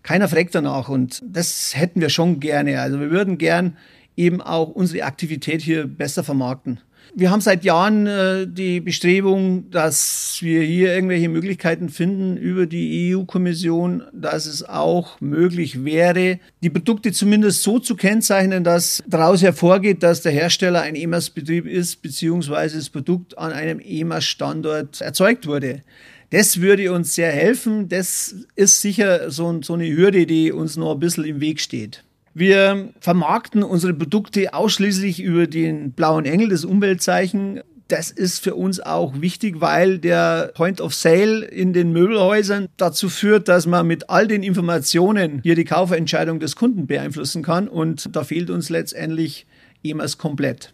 Keiner 0.03 0.27
fragt 0.27 0.53
danach 0.53 0.89
und 0.89 1.23
das 1.25 1.75
hätten 1.75 2.01
wir 2.01 2.09
schon 2.09 2.39
gerne. 2.39 2.81
Also 2.81 2.99
wir 2.99 3.09
würden 3.09 3.37
gern 3.37 3.77
eben 4.15 4.41
auch 4.41 4.69
unsere 4.69 5.05
Aktivität 5.05 5.61
hier 5.61 5.87
besser 5.87 6.23
vermarkten. 6.23 6.79
Wir 7.15 7.29
haben 7.29 7.41
seit 7.41 7.63
Jahren 7.63 8.07
äh, 8.07 8.47
die 8.47 8.79
Bestrebung, 8.79 9.69
dass 9.69 10.37
wir 10.41 10.63
hier 10.63 10.95
irgendwelche 10.95 11.29
Möglichkeiten 11.29 11.89
finden 11.89 12.37
über 12.37 12.65
die 12.65 13.15
EU-Kommission, 13.15 14.03
dass 14.13 14.47
es 14.47 14.67
auch 14.67 15.21
möglich 15.21 15.85
wäre, 15.85 16.39
die 16.61 16.71
Produkte 16.71 17.11
zumindest 17.11 17.61
so 17.61 17.77
zu 17.77 17.95
kennzeichnen, 17.95 18.63
dass 18.63 19.03
daraus 19.07 19.43
hervorgeht, 19.43 20.01
dass 20.01 20.21
der 20.21 20.31
Hersteller 20.31 20.81
ein 20.81 20.95
EMAS-Betrieb 20.95 21.67
ist, 21.67 22.01
beziehungsweise 22.01 22.77
das 22.77 22.89
Produkt 22.89 23.37
an 23.37 23.51
einem 23.51 23.79
EMAS-Standort 23.79 25.01
erzeugt 25.01 25.45
wurde. 25.45 25.83
Das 26.31 26.61
würde 26.61 26.91
uns 26.91 27.13
sehr 27.13 27.31
helfen. 27.31 27.89
Das 27.89 28.33
ist 28.55 28.81
sicher 28.81 29.29
so, 29.29 29.61
so 29.61 29.73
eine 29.73 29.87
Hürde, 29.87 30.25
die 30.25 30.51
uns 30.51 30.77
noch 30.77 30.93
ein 30.93 30.99
bisschen 30.99 31.25
im 31.25 31.41
Weg 31.41 31.61
steht. 31.61 32.03
Wir 32.33 32.89
vermarkten 32.99 33.63
unsere 33.63 33.93
Produkte 33.93 34.53
ausschließlich 34.53 35.21
über 35.21 35.45
den 35.45 35.91
blauen 35.91 36.25
Engel, 36.25 36.49
das 36.49 36.65
Umweltzeichen. 36.65 37.61
Das 37.87 38.09
ist 38.09 38.39
für 38.39 38.55
uns 38.55 38.79
auch 38.79 39.21
wichtig, 39.21 39.61
weil 39.61 39.99
der 39.99 40.51
Point 40.55 40.81
of 40.81 40.95
Sale 40.95 41.45
in 41.45 41.73
den 41.73 41.91
Möbelhäusern 41.91 42.69
dazu 42.77 43.09
führt, 43.09 43.49
dass 43.49 43.67
man 43.67 43.85
mit 43.85 44.09
all 44.09 44.27
den 44.27 44.41
Informationen 44.41 45.41
hier 45.43 45.53
die 45.53 45.65
Kaufentscheidung 45.65 46.39
des 46.39 46.55
Kunden 46.55 46.87
beeinflussen 46.87 47.43
kann. 47.43 47.67
Und 47.67 48.15
da 48.15 48.23
fehlt 48.23 48.49
uns 48.49 48.69
letztendlich 48.69 49.45
EMAS 49.83 50.17
komplett. 50.17 50.73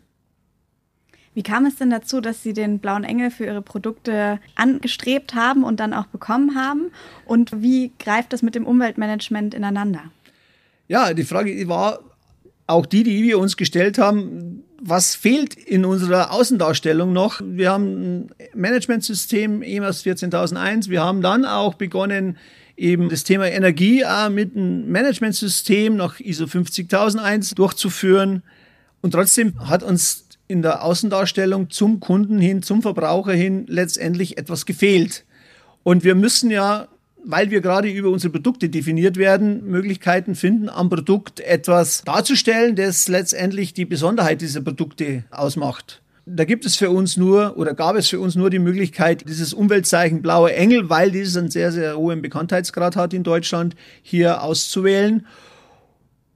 Wie 1.34 1.44
kam 1.44 1.66
es 1.66 1.76
denn 1.76 1.90
dazu, 1.90 2.22
dass 2.22 2.42
Sie 2.42 2.54
den 2.54 2.80
blauen 2.80 3.04
Engel 3.04 3.32
für 3.32 3.46
Ihre 3.46 3.62
Produkte 3.62 4.40
angestrebt 4.56 5.36
haben 5.36 5.64
und 5.64 5.80
dann 5.80 5.94
auch 5.94 6.08
bekommen 6.08 6.56
haben? 6.56 6.92
Und 7.26 7.62
wie 7.62 7.92
greift 8.00 8.34
das 8.34 8.42
mit 8.42 8.56
dem 8.56 8.66
Umweltmanagement 8.66 9.54
ineinander? 9.54 10.12
Ja, 10.90 11.14
die 11.14 11.24
Frage 11.24 11.68
war 11.70 12.00
auch 12.66 12.88
die, 12.88 13.04
die 13.04 13.22
wir 13.22 13.38
uns 13.38 13.58
gestellt 13.58 14.00
haben, 14.00 14.64
was 14.82 15.14
fehlt 15.14 15.54
in 15.54 15.86
unserer 15.86 16.32
Außendarstellung 16.32 17.14
noch? 17.14 17.42
Wir 17.44 17.70
haben 17.70 17.86
ein 17.86 18.30
Managementsystem 18.56 19.62
EMAS 19.62 20.02
14001. 20.02 20.90
Wir 20.90 21.04
haben 21.04 21.22
dann 21.22 21.46
auch 21.46 21.76
begonnen, 21.76 22.38
eben 22.76 23.08
das 23.08 23.24
Thema 23.24 23.48
Energie 23.52 24.04
mit 24.32 24.56
einem 24.56 24.92
Managementsystem 24.92 25.96
nach 25.96 26.20
ISO 26.20 26.48
50001 26.48 27.52
durchzuführen. 27.52 28.42
Und 29.02 29.12
trotzdem 29.12 29.60
hat 29.70 29.84
uns 29.84 30.26
in 30.48 30.64
der 30.64 30.84
Außendarstellung 30.84 31.70
zum 31.70 32.00
Kunden 32.00 32.40
hin, 32.40 32.64
zum 32.64 32.82
Verbraucher 32.82 33.34
hin 33.34 33.66
letztendlich 33.68 34.40
etwas 34.40 34.66
gefehlt. 34.66 35.24
Und 35.84 36.04
wir 36.04 36.16
müssen 36.16 36.50
ja 36.50 36.88
weil 37.24 37.52
wir 37.52 37.62
gerade 37.62 37.90
über 37.90 38.10
unsere 38.10 38.32
Produkte 38.32 38.70
definiert 38.70 39.18
werden, 39.18 39.66
Möglichkeiten 39.66 40.36
finden, 40.36 40.70
am 40.70 40.90
Produkt 40.90 41.40
etwas 41.42 42.04
darzustellen, 42.04 42.76
das 42.76 43.08
letztendlich 43.08 43.74
die 43.74 43.86
Besonderheit 43.86 44.42
dieser 44.42 44.62
Produkte 44.62 45.24
ausmacht. 45.32 46.02
Da 46.26 46.46
gibt 46.46 46.66
es 46.66 46.76
für 46.76 46.92
uns 46.92 47.18
nur 47.18 47.58
oder 47.58 47.74
gab 47.74 47.96
es 47.96 48.08
für 48.08 48.20
uns 48.20 48.36
nur 48.36 48.50
die 48.50 48.60
Möglichkeit, 48.60 49.28
dieses 49.28 49.54
Umweltzeichen 49.54 50.22
Blauer 50.22 50.52
Engel, 50.52 50.90
weil 50.90 51.12
dieses 51.12 51.36
einen 51.36 51.50
sehr, 51.50 51.72
sehr 51.72 51.98
hohen 51.98 52.22
Bekanntheitsgrad 52.22 52.96
hat 52.96 53.14
in 53.14 53.24
Deutschland, 53.24 53.76
hier 54.04 54.44
auszuwählen. 54.44 55.26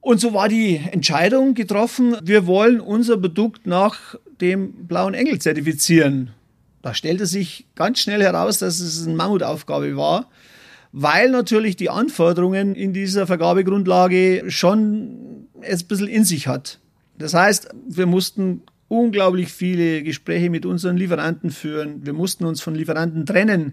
Und 0.00 0.20
so 0.20 0.34
war 0.34 0.48
die 0.48 0.80
Entscheidung 0.90 1.54
getroffen, 1.54 2.16
wir 2.22 2.46
wollen 2.46 2.80
unser 2.80 3.16
Produkt 3.16 3.66
nach 3.66 4.16
dem 4.40 4.86
Blauen 4.86 5.14
Engel 5.14 5.38
zertifizieren. 5.38 6.30
Da 6.82 6.92
stellte 6.92 7.24
sich 7.24 7.66
ganz 7.76 8.00
schnell 8.00 8.22
heraus, 8.22 8.58
dass 8.58 8.80
es 8.80 9.06
eine 9.06 9.16
Mammutaufgabe 9.16 9.96
war 9.96 10.28
weil 10.96 11.28
natürlich 11.28 11.74
die 11.74 11.90
Anforderungen 11.90 12.76
in 12.76 12.92
dieser 12.92 13.26
Vergabegrundlage 13.26 14.44
schon 14.46 15.48
es 15.60 15.82
ein 15.82 15.88
bisschen 15.88 16.06
in 16.06 16.24
sich 16.24 16.46
hat. 16.46 16.78
Das 17.18 17.34
heißt, 17.34 17.70
wir 17.88 18.06
mussten 18.06 18.62
unglaublich 18.86 19.52
viele 19.52 20.04
Gespräche 20.04 20.50
mit 20.50 20.64
unseren 20.64 20.96
Lieferanten 20.96 21.50
führen. 21.50 22.06
Wir 22.06 22.12
mussten 22.12 22.44
uns 22.44 22.60
von 22.60 22.76
Lieferanten 22.76 23.26
trennen, 23.26 23.72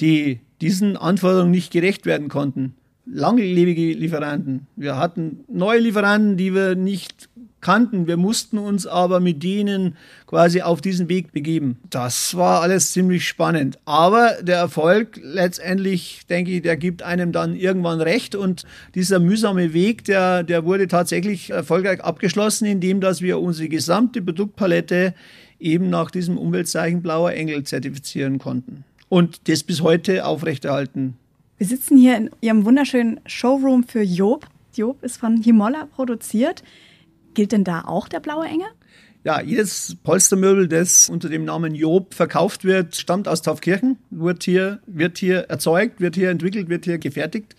die 0.00 0.40
diesen 0.60 0.96
Anforderungen 0.96 1.52
nicht 1.52 1.72
gerecht 1.72 2.04
werden 2.04 2.28
konnten. 2.28 2.74
Langlebige 3.06 3.92
Lieferanten. 3.92 4.66
Wir 4.74 4.96
hatten 4.96 5.44
neue 5.48 5.78
Lieferanten, 5.78 6.36
die 6.36 6.54
wir 6.54 6.74
nicht 6.74 7.28
kannten. 7.60 8.06
Wir 8.06 8.16
mussten 8.16 8.58
uns 8.58 8.86
aber 8.86 9.20
mit 9.20 9.42
denen 9.42 9.96
quasi 10.26 10.62
auf 10.62 10.80
diesen 10.80 11.08
Weg 11.08 11.32
begeben. 11.32 11.78
Das 11.90 12.36
war 12.36 12.62
alles 12.62 12.92
ziemlich 12.92 13.26
spannend. 13.26 13.78
Aber 13.84 14.36
der 14.42 14.58
Erfolg 14.58 15.20
letztendlich, 15.22 16.22
denke 16.28 16.52
ich, 16.52 16.62
der 16.62 16.76
gibt 16.76 17.02
einem 17.02 17.32
dann 17.32 17.56
irgendwann 17.56 18.00
recht. 18.00 18.34
Und 18.34 18.64
dieser 18.94 19.18
mühsame 19.18 19.72
Weg, 19.72 20.04
der, 20.04 20.42
der 20.42 20.64
wurde 20.64 20.88
tatsächlich 20.88 21.50
erfolgreich 21.50 22.02
abgeschlossen, 22.02 22.66
indem 22.66 23.00
dass 23.00 23.22
wir 23.22 23.40
unsere 23.40 23.68
gesamte 23.68 24.22
Produktpalette 24.22 25.14
eben 25.58 25.90
nach 25.90 26.10
diesem 26.10 26.38
Umweltzeichen 26.38 27.02
Blauer 27.02 27.32
Engel 27.32 27.64
zertifizieren 27.64 28.38
konnten. 28.38 28.84
Und 29.08 29.48
das 29.48 29.62
bis 29.62 29.80
heute 29.80 30.24
aufrechterhalten. 30.24 31.14
Wir 31.58 31.66
sitzen 31.66 31.96
hier 31.96 32.18
in 32.18 32.30
Ihrem 32.42 32.66
wunderschönen 32.66 33.18
Showroom 33.24 33.84
für 33.84 34.02
Job. 34.02 34.46
Job 34.74 35.02
ist 35.02 35.16
von 35.16 35.42
Himolla 35.42 35.86
produziert. 35.86 36.62
Gilt 37.32 37.52
denn 37.52 37.64
da 37.64 37.84
auch 37.86 38.08
der 38.08 38.20
blaue 38.20 38.44
Engel? 38.44 38.66
Ja, 39.24 39.40
jedes 39.40 39.96
Polstermöbel, 40.04 40.68
das 40.68 41.08
unter 41.08 41.30
dem 41.30 41.46
Namen 41.46 41.74
Job 41.74 42.12
verkauft 42.12 42.64
wird, 42.64 42.94
stammt 42.94 43.26
aus 43.26 43.40
Taufkirchen, 43.40 43.96
wird 44.10 44.44
hier, 44.44 44.80
wird 44.86 45.16
hier 45.16 45.46
erzeugt, 45.48 46.00
wird 46.00 46.14
hier 46.14 46.28
entwickelt, 46.28 46.68
wird 46.68 46.84
hier 46.84 46.98
gefertigt. 46.98 47.56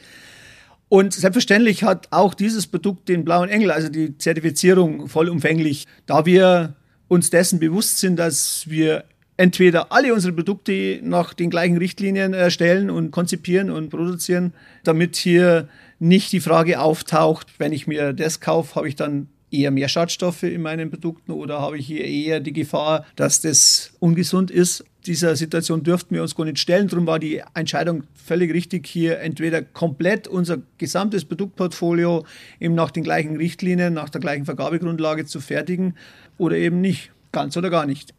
Und 0.89 1.13
selbstverständlich 1.13 1.83
hat 1.83 2.07
auch 2.11 2.35
dieses 2.35 2.67
Produkt 2.67 3.09
den 3.09 3.25
blauen 3.25 3.49
Engel, 3.49 3.71
also 3.71 3.89
die 3.89 4.15
Zertifizierung 4.19 5.09
vollumfänglich, 5.09 5.87
da 6.05 6.27
wir 6.27 6.75
uns 7.07 7.31
dessen 7.31 7.59
bewusst 7.59 7.97
sind, 7.97 8.17
dass 8.17 8.69
wir 8.69 9.05
entweder 9.37 9.91
alle 9.91 10.13
unsere 10.13 10.33
Produkte 10.33 10.99
nach 11.03 11.33
den 11.33 11.49
gleichen 11.49 11.77
Richtlinien 11.77 12.33
erstellen 12.33 12.89
und 12.89 13.11
konzipieren 13.11 13.69
und 13.69 13.89
produzieren, 13.89 14.53
damit 14.83 15.15
hier 15.15 15.69
nicht 15.99 16.31
die 16.31 16.39
Frage 16.39 16.79
auftaucht, 16.79 17.47
wenn 17.59 17.71
ich 17.71 17.87
mir 17.87 18.13
das 18.13 18.39
kaufe, 18.39 18.75
habe 18.75 18.87
ich 18.87 18.95
dann 18.95 19.27
eher 19.49 19.71
mehr 19.71 19.87
Schadstoffe 19.87 20.43
in 20.43 20.61
meinen 20.61 20.89
Produkten 20.89 21.31
oder 21.31 21.61
habe 21.61 21.77
ich 21.77 21.87
hier 21.87 22.03
eher 22.03 22.39
die 22.39 22.53
Gefahr, 22.53 23.05
dass 23.15 23.41
das 23.41 23.93
ungesund 23.99 24.51
ist? 24.51 24.83
Dieser 25.05 25.37
Situation 25.37 25.83
dürften 25.83 26.15
wir 26.15 26.21
uns 26.21 26.35
gar 26.35 26.43
nicht 26.43 26.59
stellen. 26.59 26.89
Darum 26.89 27.07
war 27.07 27.17
die 27.17 27.41
Entscheidung 27.53 28.03
völlig 28.13 28.53
richtig, 28.53 28.85
hier 28.87 29.19
entweder 29.19 29.61
komplett 29.61 30.27
unser 30.27 30.57
gesamtes 30.77 31.23
Produktportfolio 31.23 32.25
eben 32.59 32.75
nach 32.75 32.91
den 32.91 33.03
gleichen 33.03 33.37
Richtlinien, 33.37 33.93
nach 33.93 34.09
der 34.09 34.19
gleichen 34.19 34.43
Vergabegrundlage 34.43 35.25
zu 35.25 35.39
fertigen 35.39 35.95
oder 36.37 36.57
eben 36.57 36.81
nicht. 36.81 37.11
Ganz 37.31 37.55
oder 37.55 37.69
gar 37.69 37.85
nicht. 37.85 38.13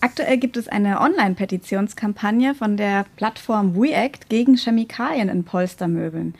Aktuell 0.00 0.38
gibt 0.38 0.56
es 0.56 0.68
eine 0.68 1.00
Online-Petitionskampagne 1.00 2.54
von 2.54 2.76
der 2.76 3.06
Plattform 3.16 3.74
WeAct 3.74 4.28
gegen 4.28 4.56
Chemikalien 4.56 5.28
in 5.28 5.44
Polstermöbeln. 5.44 6.34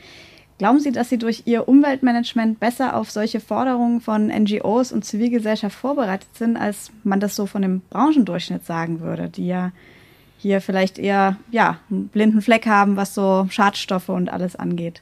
Glauben 0.57 0.79
Sie, 0.79 0.91
dass 0.91 1.09
Sie 1.09 1.17
durch 1.17 1.43
Ihr 1.45 1.67
Umweltmanagement 1.67 2.59
besser 2.59 2.95
auf 2.95 3.11
solche 3.11 3.41
Forderungen 3.41 3.99
von 3.99 4.27
NGOs 4.27 4.93
und 4.93 5.03
Zivilgesellschaft 5.03 5.77
vorbereitet 5.77 6.29
sind, 6.33 6.55
als 6.55 6.91
man 7.03 7.19
das 7.19 7.35
so 7.35 7.45
von 7.45 7.61
dem 7.61 7.81
Branchendurchschnitt 7.89 8.65
sagen 8.65 9.01
würde, 9.01 9.29
die 9.29 9.47
ja 9.47 9.73
hier 10.37 10.61
vielleicht 10.61 10.97
eher 10.97 11.37
ja, 11.51 11.79
einen 11.89 12.07
blinden 12.07 12.41
Fleck 12.41 12.67
haben, 12.67 12.95
was 12.95 13.13
so 13.13 13.47
Schadstoffe 13.49 14.09
und 14.09 14.29
alles 14.29 14.55
angeht? 14.55 15.01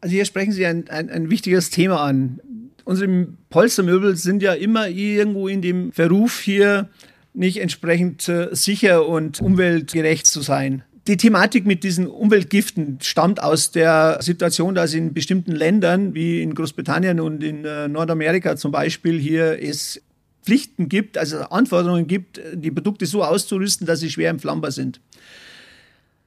Also 0.00 0.14
hier 0.14 0.24
sprechen 0.24 0.52
Sie 0.52 0.66
ein, 0.66 0.88
ein, 0.88 1.08
ein 1.08 1.30
wichtiges 1.30 1.70
Thema 1.70 2.02
an. 2.02 2.40
Unsere 2.84 3.28
Polstermöbel 3.50 4.16
sind 4.16 4.42
ja 4.42 4.54
immer 4.54 4.88
irgendwo 4.88 5.48
in 5.48 5.62
dem 5.62 5.92
Verruf 5.92 6.40
hier 6.40 6.88
nicht 7.34 7.60
entsprechend 7.60 8.28
äh, 8.28 8.48
sicher 8.52 9.06
und 9.06 9.40
umweltgerecht 9.40 10.26
zu 10.26 10.40
sein. 10.40 10.84
Die 11.06 11.18
Thematik 11.18 11.66
mit 11.66 11.84
diesen 11.84 12.06
Umweltgiften 12.06 12.98
stammt 13.02 13.42
aus 13.42 13.72
der 13.72 14.18
Situation, 14.22 14.74
dass 14.74 14.94
in 14.94 15.12
bestimmten 15.12 15.52
Ländern 15.52 16.14
wie 16.14 16.40
in 16.40 16.54
Großbritannien 16.54 17.20
und 17.20 17.42
in 17.42 17.64
äh, 17.64 17.88
Nordamerika 17.88 18.56
zum 18.56 18.72
Beispiel 18.72 19.18
hier 19.18 19.62
es 19.62 20.00
Pflichten 20.42 20.88
gibt, 20.88 21.18
also 21.18 21.38
Anforderungen 21.40 22.06
gibt, 22.06 22.40
die 22.54 22.70
Produkte 22.70 23.06
so 23.06 23.24
auszurüsten, 23.24 23.86
dass 23.86 24.00
sie 24.00 24.10
schwer 24.10 24.30
entflammbar 24.30 24.72
sind. 24.72 25.00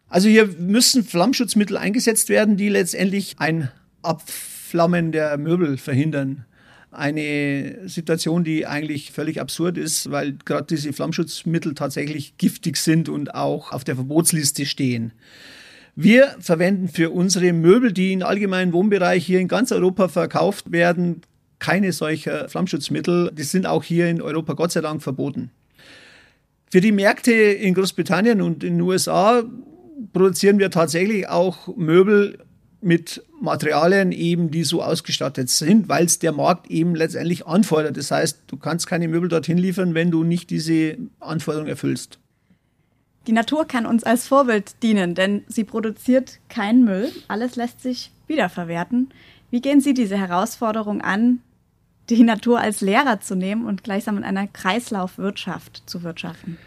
Also 0.09 0.27
hier 0.27 0.47
müssen 0.47 1.03
Flammschutzmittel 1.03 1.77
eingesetzt 1.77 2.29
werden, 2.29 2.57
die 2.57 2.69
letztendlich 2.69 3.35
ein 3.37 3.69
Abflammen 4.01 5.11
der 5.11 5.37
Möbel 5.37 5.77
verhindern 5.77 6.46
eine 6.91 7.87
Situation, 7.87 8.43
die 8.43 8.65
eigentlich 8.65 9.11
völlig 9.11 9.41
absurd 9.41 9.77
ist, 9.77 10.09
weil 10.09 10.37
gerade 10.45 10.67
diese 10.67 10.93
Flammschutzmittel 10.93 11.73
tatsächlich 11.75 12.37
giftig 12.37 12.77
sind 12.77 13.09
und 13.09 13.35
auch 13.35 13.71
auf 13.71 13.83
der 13.83 13.95
Verbotsliste 13.95 14.65
stehen. 14.65 15.11
Wir 15.95 16.35
verwenden 16.39 16.87
für 16.87 17.09
unsere 17.09 17.53
Möbel, 17.53 17.91
die 17.91 18.13
im 18.13 18.23
allgemeinen 18.23 18.71
Wohnbereich 18.71 19.25
hier 19.25 19.39
in 19.39 19.47
ganz 19.47 19.71
Europa 19.71 20.07
verkauft 20.07 20.71
werden, 20.71 21.21
keine 21.59 21.91
solcher 21.91 22.47
Flammschutzmittel. 22.49 23.31
Die 23.33 23.43
sind 23.43 23.65
auch 23.65 23.83
hier 23.83 24.07
in 24.07 24.21
Europa 24.21 24.53
Gott 24.53 24.71
sei 24.71 24.81
Dank 24.81 25.01
verboten. 25.01 25.49
Für 26.69 26.81
die 26.81 26.91
Märkte 26.91 27.31
in 27.31 27.73
Großbritannien 27.73 28.41
und 28.41 28.63
in 28.63 28.75
den 28.75 28.81
USA 28.81 29.43
produzieren 30.13 30.59
wir 30.59 30.69
tatsächlich 30.69 31.27
auch 31.27 31.75
Möbel 31.75 32.37
mit 32.81 33.23
Materialien 33.41 34.11
eben, 34.11 34.51
die 34.51 34.63
so 34.63 34.83
ausgestattet 34.83 35.49
sind, 35.49 35.89
weil 35.89 36.05
es 36.05 36.19
der 36.19 36.31
Markt 36.31 36.69
eben 36.69 36.95
letztendlich 36.95 37.47
anfordert. 37.47 37.97
Das 37.97 38.11
heißt, 38.11 38.39
du 38.47 38.57
kannst 38.57 38.87
keine 38.87 39.07
Möbel 39.07 39.29
dorthin 39.29 39.57
liefern, 39.57 39.93
wenn 39.93 40.11
du 40.11 40.23
nicht 40.23 40.49
diese 40.49 40.97
Anforderungen 41.19 41.69
erfüllst. 41.69 42.19
Die 43.27 43.33
Natur 43.33 43.65
kann 43.65 43.85
uns 43.85 44.03
als 44.03 44.27
Vorbild 44.27 44.81
dienen, 44.83 45.13
denn 45.13 45.43
sie 45.47 45.65
produziert 45.65 46.39
keinen 46.47 46.85
Müll. 46.85 47.11
Alles 47.27 47.55
lässt 47.55 47.81
sich 47.81 48.11
wiederverwerten. 48.27 49.09
Wie 49.49 49.61
gehen 49.61 49.81
Sie 49.81 49.93
diese 49.93 50.17
Herausforderung 50.17 51.01
an, 51.01 51.39
die 52.09 52.23
Natur 52.23 52.59
als 52.59 52.81
Lehrer 52.81 53.19
zu 53.19 53.35
nehmen 53.35 53.65
und 53.65 53.83
gleichsam 53.83 54.17
in 54.17 54.23
einer 54.23 54.47
Kreislaufwirtschaft 54.47 55.83
zu 55.85 56.03
wirtschaften? 56.03 56.57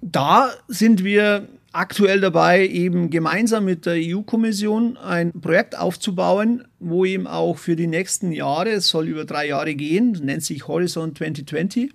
Da 0.00 0.50
sind 0.66 1.04
wir 1.04 1.48
aktuell 1.72 2.20
dabei, 2.20 2.66
eben 2.66 3.10
gemeinsam 3.10 3.64
mit 3.64 3.86
der 3.86 3.94
EU-Kommission 3.96 4.96
ein 4.96 5.32
Projekt 5.32 5.78
aufzubauen, 5.78 6.64
wo 6.78 7.04
eben 7.04 7.26
auch 7.26 7.58
für 7.58 7.76
die 7.76 7.86
nächsten 7.86 8.32
Jahre, 8.32 8.70
es 8.70 8.88
soll 8.88 9.08
über 9.08 9.24
drei 9.24 9.48
Jahre 9.48 9.74
gehen, 9.74 10.12
nennt 10.22 10.42
sich 10.42 10.66
Horizon 10.66 11.14
2020, 11.14 11.92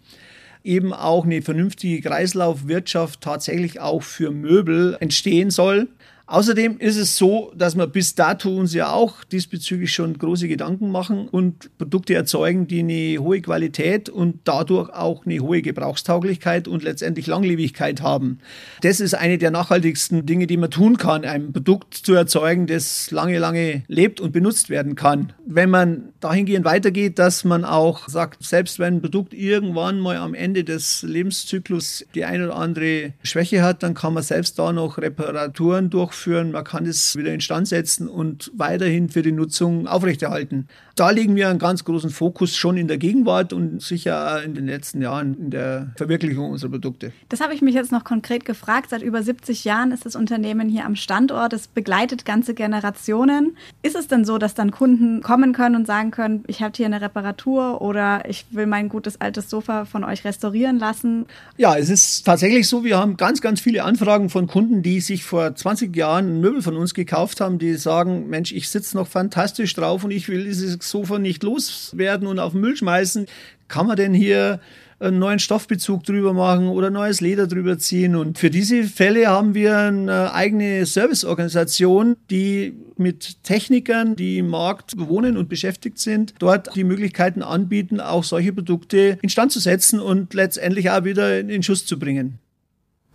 eben 0.63 0.93
auch 0.93 1.25
eine 1.25 1.41
vernünftige 1.41 2.01
Kreislaufwirtschaft 2.07 3.21
tatsächlich 3.21 3.79
auch 3.79 4.01
für 4.01 4.31
Möbel 4.31 4.97
entstehen 4.99 5.51
soll. 5.51 5.89
Außerdem 6.27 6.79
ist 6.79 6.97
es 6.97 7.17
so, 7.17 7.51
dass 7.55 7.75
wir 7.75 7.85
bis 7.85 8.15
dato 8.15 8.49
uns 8.49 8.73
ja 8.73 8.91
auch 8.91 9.23
diesbezüglich 9.25 9.93
schon 9.93 10.17
große 10.17 10.47
Gedanken 10.47 10.89
machen 10.89 11.27
und 11.27 11.77
Produkte 11.77 12.15
erzeugen, 12.15 12.67
die 12.67 12.79
eine 12.79 13.23
hohe 13.23 13.41
Qualität 13.41 14.09
und 14.09 14.39
dadurch 14.43 14.89
auch 14.89 15.25
eine 15.25 15.39
hohe 15.39 15.61
Gebrauchstauglichkeit 15.61 16.67
und 16.67 16.81
letztendlich 16.81 17.27
Langlebigkeit 17.27 18.01
haben. 18.01 18.39
Das 18.81 18.99
ist 18.99 19.13
eine 19.13 19.37
der 19.37 19.51
nachhaltigsten 19.51 20.25
Dinge, 20.25 20.47
die 20.47 20.57
man 20.57 20.71
tun 20.71 20.97
kann, 20.97 21.25
ein 21.25 21.53
Produkt 21.53 21.93
zu 21.93 22.15
erzeugen, 22.15 22.65
das 22.65 23.11
lange, 23.11 23.37
lange 23.37 23.83
lebt 23.87 24.19
und 24.19 24.31
benutzt 24.31 24.71
werden 24.71 24.95
kann. 24.95 25.33
Wenn 25.45 25.69
man 25.69 26.09
dahingehend 26.21 26.65
weitergeht, 26.65 27.19
dass 27.19 27.43
man 27.43 27.63
auch 27.63 28.09
sagt, 28.09 28.43
selbst 28.43 28.79
wenn 28.79 28.95
ein 28.95 29.01
Produkt 29.01 29.35
irgendwann 29.35 29.99
mal 29.99 30.17
am 30.17 30.33
Ende 30.33 30.63
des 30.63 31.03
Lebenszyklus 31.03 32.03
die 32.15 32.25
eine 32.25 32.45
oder 32.45 32.55
andere 32.55 33.13
Schwäche 33.21 33.61
hat, 33.61 33.83
dann 33.83 33.93
kann 33.93 34.15
man 34.15 34.23
selbst 34.23 34.57
da 34.57 34.71
noch 34.71 34.97
Reparaturen 34.97 35.91
durch 35.91 36.14
durchführen, 36.15 36.51
man 36.51 36.63
kann 36.63 36.85
es 36.85 37.15
wieder 37.15 37.33
instand 37.33 37.67
setzen 37.67 38.07
und 38.07 38.51
weiterhin 38.55 39.09
für 39.09 39.21
die 39.21 39.31
Nutzung 39.31 39.87
aufrechterhalten. 39.87 40.67
Da 40.95 41.09
legen 41.09 41.35
wir 41.35 41.49
einen 41.49 41.59
ganz 41.59 41.83
großen 41.83 42.09
Fokus 42.09 42.55
schon 42.55 42.77
in 42.77 42.87
der 42.87 42.97
Gegenwart 42.97 43.51
und 43.51 43.81
sicher 43.81 44.41
in 44.43 44.55
den 44.55 44.65
letzten 44.65 45.01
Jahren 45.01 45.37
in 45.37 45.51
der 45.51 45.91
Verwirklichung 45.97 46.51
unserer 46.51 46.71
Produkte. 46.71 47.11
Das 47.27 47.41
habe 47.41 47.53
ich 47.53 47.61
mich 47.61 47.75
jetzt 47.75 47.91
noch 47.91 48.05
konkret 48.05 48.45
gefragt. 48.45 48.91
Seit 48.91 49.01
über 49.01 49.21
70 49.21 49.65
Jahren 49.65 49.91
ist 49.91 50.05
das 50.05 50.15
Unternehmen 50.15 50.69
hier 50.69 50.85
am 50.85 50.95
Standort. 50.95 51.51
Es 51.51 51.67
begleitet 51.67 52.23
ganze 52.23 52.53
Generationen. 52.53 53.57
Ist 53.81 53.97
es 53.97 54.07
denn 54.07 54.23
so, 54.23 54.37
dass 54.37 54.53
dann 54.53 54.71
Kunden 54.71 55.21
kommen 55.21 55.51
können 55.51 55.75
und 55.75 55.85
sagen 55.85 56.11
können, 56.11 56.45
ich 56.47 56.61
habe 56.61 56.71
hier 56.77 56.85
eine 56.85 57.01
Reparatur 57.01 57.81
oder 57.81 58.23
ich 58.29 58.45
will 58.51 58.65
mein 58.65 58.87
gutes 58.87 59.19
altes 59.19 59.49
Sofa 59.49 59.83
von 59.83 60.05
euch 60.05 60.23
restaurieren 60.23 60.79
lassen? 60.79 61.25
Ja, 61.57 61.75
es 61.75 61.89
ist 61.89 62.25
tatsächlich 62.25 62.69
so, 62.69 62.85
wir 62.85 62.97
haben 62.97 63.17
ganz, 63.17 63.41
ganz 63.41 63.59
viele 63.59 63.83
Anfragen 63.83 64.29
von 64.29 64.47
Kunden, 64.47 64.81
die 64.81 65.01
sich 65.01 65.25
vor 65.25 65.53
20 65.53 65.93
Jahren 65.93 66.04
ein 66.13 66.39
Möbel 66.41 66.61
von 66.61 66.77
uns 66.77 66.93
gekauft 66.93 67.41
haben, 67.41 67.59
die 67.59 67.73
sagen, 67.75 68.29
Mensch, 68.29 68.51
ich 68.51 68.69
sitze 68.69 68.97
noch 68.97 69.07
fantastisch 69.07 69.73
drauf 69.73 70.03
und 70.03 70.11
ich 70.11 70.27
will 70.29 70.43
dieses 70.43 70.77
Sofa 70.81 71.19
nicht 71.19 71.43
loswerden 71.43 72.27
und 72.27 72.39
auf 72.39 72.51
den 72.51 72.61
Müll 72.61 72.75
schmeißen. 72.75 73.25
Kann 73.67 73.87
man 73.87 73.97
denn 73.97 74.13
hier 74.13 74.59
einen 74.99 75.19
neuen 75.19 75.39
Stoffbezug 75.39 76.03
drüber 76.03 76.33
machen 76.33 76.69
oder 76.69 76.89
neues 76.89 77.21
Leder 77.21 77.47
drüber 77.47 77.77
ziehen. 77.77 78.15
Und 78.15 78.37
für 78.37 78.49
diese 78.49 78.83
Fälle 78.83 79.27
haben 79.27 79.53
wir 79.53 79.77
eine 79.77 80.33
eigene 80.33 80.85
Serviceorganisation, 80.85 82.15
die 82.29 82.73
mit 82.97 83.43
Technikern, 83.43 84.15
die 84.15 84.37
im 84.37 84.47
Markt 84.47 84.93
wohnen 84.97 85.37
und 85.37 85.49
beschäftigt 85.49 85.99
sind, 85.99 86.33
dort 86.39 86.75
die 86.75 86.85
Möglichkeiten 86.85 87.41
anbieten, 87.41 87.99
auch 87.99 88.23
solche 88.23 88.53
Produkte 88.53 89.17
instand 89.21 89.51
zu 89.51 89.59
setzen 89.59 89.99
und 89.99 90.33
letztendlich 90.33 90.89
auch 90.89 91.03
wieder 91.03 91.39
in 91.39 91.61
Schuss 91.61 91.85
zu 91.85 91.99
bringen. 91.99 92.39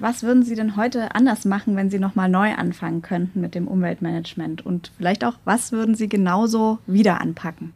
Was 0.01 0.23
würden 0.23 0.43
Sie 0.43 0.55
denn 0.55 0.77
heute 0.77 1.15
anders 1.15 1.45
machen, 1.45 1.77
wenn 1.77 1.91
Sie 1.91 1.99
nochmal 1.99 2.31
neu 2.31 2.55
anfangen 2.55 3.03
könnten 3.03 3.43
mit 3.43 3.55
dem 3.55 3.69
Umweltmanagement? 3.69 4.65
Und 4.65 4.93
vielleicht 4.97 5.25
auch, 5.27 5.35
was 5.45 5.73
würden 5.73 5.95
Sie 5.95 6.09
genauso 6.09 6.79
wieder 6.87 7.21
anpacken? 7.21 7.75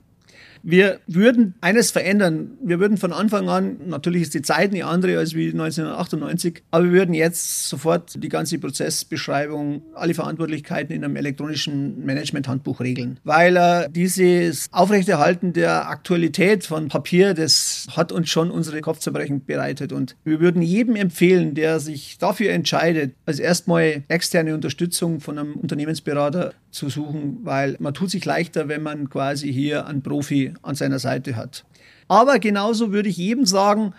Wir 0.67 1.01
würden 1.07 1.55
eines 1.61 1.91
verändern. 1.91 2.57
Wir 2.63 2.81
würden 2.81 2.97
von 2.97 3.13
Anfang 3.13 3.51
an, 3.51 3.77
natürlich 3.87 4.23
ist 4.23 4.35
die 4.35 4.41
Zeit 4.41 4.73
eine 4.73 4.87
andere 4.87 5.19
als 5.19 5.35
wie 5.35 5.49
1998, 5.51 6.63
aber 6.71 6.85
wir 6.85 6.93
würden 6.93 7.15
jetzt 7.15 7.69
sofort 7.69 8.23
die 8.23 8.31
ganze 8.31 8.59
Prozessbeschreibung, 8.59 9.83
alle 9.95 10.15
Verantwortlichkeiten 10.15 10.97
in 10.97 11.05
einem 11.05 11.17
elektronischen 11.17 12.03
Management-Handbuch 12.07 12.81
regeln. 12.81 13.21
Weil 13.25 13.59
äh, 13.59 13.91
dieses 13.91 14.69
Aufrechterhalten 14.73 15.53
der 15.53 15.91
Aktualität 15.91 16.65
von 16.65 16.89
Papier, 16.89 17.35
das 17.35 17.87
hat 17.95 18.11
uns 18.11 18.31
schon 18.31 18.51
unsere 18.51 18.81
Kopfzerbrechen 18.81 19.45
bereitet. 19.45 19.93
Und 19.93 20.17
wir 20.25 20.41
würden 20.41 20.63
jedem 20.63 20.97
empfehlen, 20.97 21.55
der 21.55 21.79
sich 21.79 22.17
dafür 22.17 22.53
entscheidet, 22.53 23.15
als 23.27 23.39
erstmal 23.39 24.05
externe 24.09 24.55
Unterstützung 24.55 25.21
von 25.21 25.39
einem 25.39 25.57
Unternehmensberater 25.57 26.55
zu 26.75 26.89
suchen, 26.89 27.39
weil 27.43 27.77
man 27.79 27.95
tut 27.95 28.11
sich 28.11 28.25
leichter, 28.25 28.69
wenn 28.69 28.83
man 28.83 29.09
quasi 29.09 29.53
hier 29.53 29.87
einen 29.87 30.03
Profi 30.03 30.55
an 30.63 30.75
seiner 30.75 30.99
Seite 30.99 31.37
hat. 31.37 31.65
Aber 32.09 32.39
genauso 32.39 32.93
würde 32.93 33.09
ich 33.09 33.17
jedem 33.17 33.47
sagen, 33.47 33.95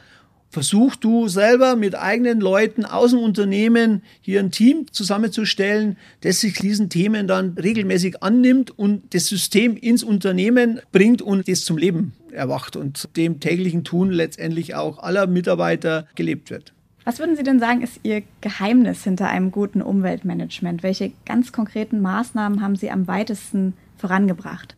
versuch 0.49 0.95
du 0.95 1.27
selber 1.27 1.75
mit 1.75 1.95
eigenen 1.95 2.39
Leuten 2.39 2.85
aus 2.85 3.11
dem 3.11 3.19
Unternehmen 3.19 4.03
hier 4.21 4.39
ein 4.39 4.51
Team 4.51 4.85
zusammenzustellen, 4.91 5.97
das 6.21 6.39
sich 6.39 6.53
diesen 6.53 6.89
Themen 6.89 7.27
dann 7.27 7.57
regelmäßig 7.57 8.21
annimmt 8.23 8.77
und 8.77 9.13
das 9.13 9.27
System 9.27 9.75
ins 9.75 10.03
Unternehmen 10.03 10.79
bringt 10.91 11.21
und 11.21 11.47
das 11.47 11.65
zum 11.65 11.77
Leben 11.77 12.13
erwacht 12.31 12.75
und 12.75 13.09
dem 13.17 13.39
täglichen 13.39 13.83
Tun 13.83 14.11
letztendlich 14.11 14.75
auch 14.75 14.99
aller 14.99 15.27
Mitarbeiter 15.27 16.07
gelebt 16.15 16.49
wird. 16.49 16.73
Was 17.05 17.19
würden 17.19 17.35
Sie 17.35 17.43
denn 17.43 17.59
sagen, 17.59 17.81
ist 17.81 17.99
Ihr 18.01 18.23
Geheimnis 18.41 19.03
hinter 19.03 19.29
einem 19.29 19.51
guten 19.51 19.83
Umweltmanagement? 19.83 20.81
Welche 20.81 21.11
ganz 21.25 21.51
konkreten 21.51 22.01
Maßnahmen 22.01 22.61
haben 22.61 22.75
Sie 22.75 22.89
am 22.89 23.07
weitesten 23.07 23.73
vorangebracht? 23.95 24.75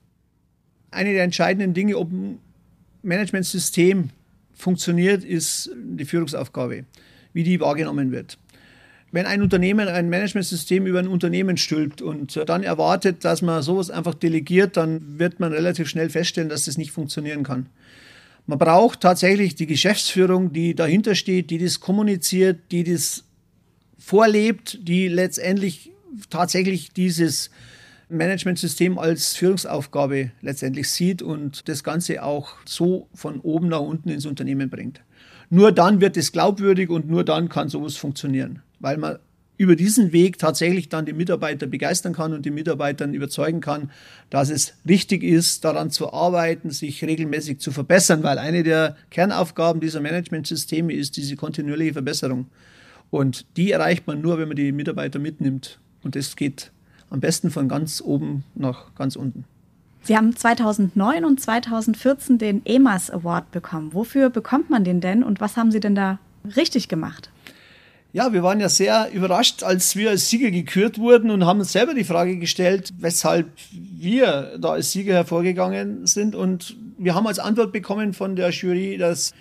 Eine 0.91 1.13
der 1.13 1.23
entscheidenden 1.23 1.73
Dinge, 1.73 1.97
ob 1.97 2.11
ein 2.11 2.39
Managementsystem 3.01 4.09
funktioniert, 4.53 5.23
ist 5.23 5.71
die 5.73 6.03
Führungsaufgabe, 6.03 6.83
wie 7.31 7.43
die 7.43 7.61
wahrgenommen 7.61 8.11
wird. 8.11 8.37
Wenn 9.13 9.25
ein 9.25 9.41
Unternehmen 9.41 9.87
ein 9.87 10.09
Managementsystem 10.09 10.85
über 10.85 10.99
ein 10.99 11.07
Unternehmen 11.07 11.55
stülpt 11.55 12.01
und 12.01 12.37
dann 12.45 12.63
erwartet, 12.63 13.23
dass 13.23 13.41
man 13.41 13.61
sowas 13.61 13.89
einfach 13.89 14.13
delegiert, 14.13 14.75
dann 14.75 15.17
wird 15.17 15.39
man 15.39 15.53
relativ 15.53 15.87
schnell 15.87 16.09
feststellen, 16.09 16.49
dass 16.49 16.65
das 16.65 16.77
nicht 16.77 16.91
funktionieren 16.91 17.43
kann. 17.43 17.67
Man 18.47 18.59
braucht 18.59 19.01
tatsächlich 19.01 19.55
die 19.55 19.67
Geschäftsführung, 19.67 20.53
die 20.53 20.73
dahinter 20.73 21.15
steht, 21.15 21.49
die 21.49 21.57
das 21.57 21.81
kommuniziert, 21.81 22.71
die 22.71 22.85
das 22.85 23.25
vorlebt, 23.99 24.79
die 24.87 25.09
letztendlich 25.09 25.91
tatsächlich 26.29 26.93
dieses 26.93 27.49
Managementsystem 28.07 28.97
als 28.97 29.35
Führungsaufgabe 29.35 30.31
letztendlich 30.41 30.89
sieht 30.89 31.21
und 31.21 31.67
das 31.67 31.83
Ganze 31.83 32.23
auch 32.23 32.53
so 32.65 33.09
von 33.13 33.41
oben 33.41 33.67
nach 33.67 33.81
unten 33.81 34.07
ins 34.07 34.25
Unternehmen 34.25 34.69
bringt. 34.69 35.01
Nur 35.49 35.73
dann 35.73 35.99
wird 35.99 36.15
es 36.15 36.31
glaubwürdig 36.31 36.89
und 36.89 37.09
nur 37.09 37.25
dann 37.25 37.49
kann 37.49 37.67
sowas 37.67 37.97
funktionieren, 37.97 38.61
weil 38.79 38.97
man 38.97 39.19
über 39.57 39.75
diesen 39.75 40.11
Weg 40.11 40.37
tatsächlich 40.37 40.89
dann 40.89 41.05
die 41.05 41.13
Mitarbeiter 41.13 41.65
begeistern 41.67 42.13
kann 42.13 42.33
und 42.33 42.45
die 42.45 42.51
Mitarbeitern 42.51 43.13
überzeugen 43.13 43.59
kann, 43.59 43.91
dass 44.29 44.49
es 44.49 44.73
richtig 44.87 45.23
ist, 45.23 45.65
daran 45.65 45.89
zu 45.89 46.13
arbeiten, 46.13 46.69
sich 46.69 47.03
regelmäßig 47.03 47.59
zu 47.59 47.71
verbessern, 47.71 48.23
weil 48.23 48.37
eine 48.37 48.63
der 48.63 48.95
Kernaufgaben 49.09 49.81
dieser 49.81 49.99
Managementsysteme 49.99 50.93
ist 50.93 51.17
diese 51.17 51.35
kontinuierliche 51.35 51.93
Verbesserung. 51.93 52.47
Und 53.09 53.45
die 53.57 53.71
erreicht 53.71 54.05
man 54.05 54.21
nur, 54.21 54.37
wenn 54.37 54.47
man 54.47 54.57
die 54.57 54.71
Mitarbeiter 54.71 55.17
mitnimmt. 55.17 55.79
Und 56.03 56.15
das 56.15 56.35
geht 56.35 56.71
am 57.09 57.19
besten 57.19 57.49
von 57.49 57.67
ganz 57.67 58.01
oben 58.01 58.43
nach 58.53 58.93
ganz 58.95 59.15
unten. 59.15 59.45
Sie 60.03 60.15
haben 60.15 60.35
2009 60.35 61.25
und 61.25 61.41
2014 61.41 62.37
den 62.37 62.65
EMAS 62.65 63.11
Award 63.11 63.51
bekommen. 63.51 63.93
Wofür 63.93 64.29
bekommt 64.29 64.69
man 64.69 64.83
den 64.83 65.01
denn 65.01 65.23
und 65.23 65.41
was 65.41 65.57
haben 65.57 65.71
Sie 65.71 65.79
denn 65.79 65.95
da 65.95 66.19
richtig 66.55 66.87
gemacht? 66.87 67.29
Ja, 68.17 68.33
wir 68.33 68.41
waren 68.41 68.59
ja 68.59 68.67
sehr 68.67 69.11
überrascht, 69.13 69.61
als 69.61 69.95
wir 69.95 70.09
als 70.09 70.27
Sieger 70.27 70.49
gekürt 70.49 70.97
wurden 70.97 71.29
und 71.29 71.45
haben 71.45 71.59
uns 71.59 71.71
selber 71.71 71.93
die 71.93 72.03
Frage 72.03 72.37
gestellt, 72.37 72.91
weshalb 72.97 73.45
wir 73.71 74.57
da 74.57 74.69
als 74.69 74.91
Sieger 74.91 75.13
hervorgegangen 75.13 76.07
sind. 76.07 76.33
Und 76.33 76.75
wir 76.97 77.13
haben 77.13 77.27
als 77.27 77.37
Antwort 77.37 77.71
bekommen 77.71 78.13
von 78.13 78.35
der 78.35 78.49
Jury, 78.49 78.97
dass 78.97 79.35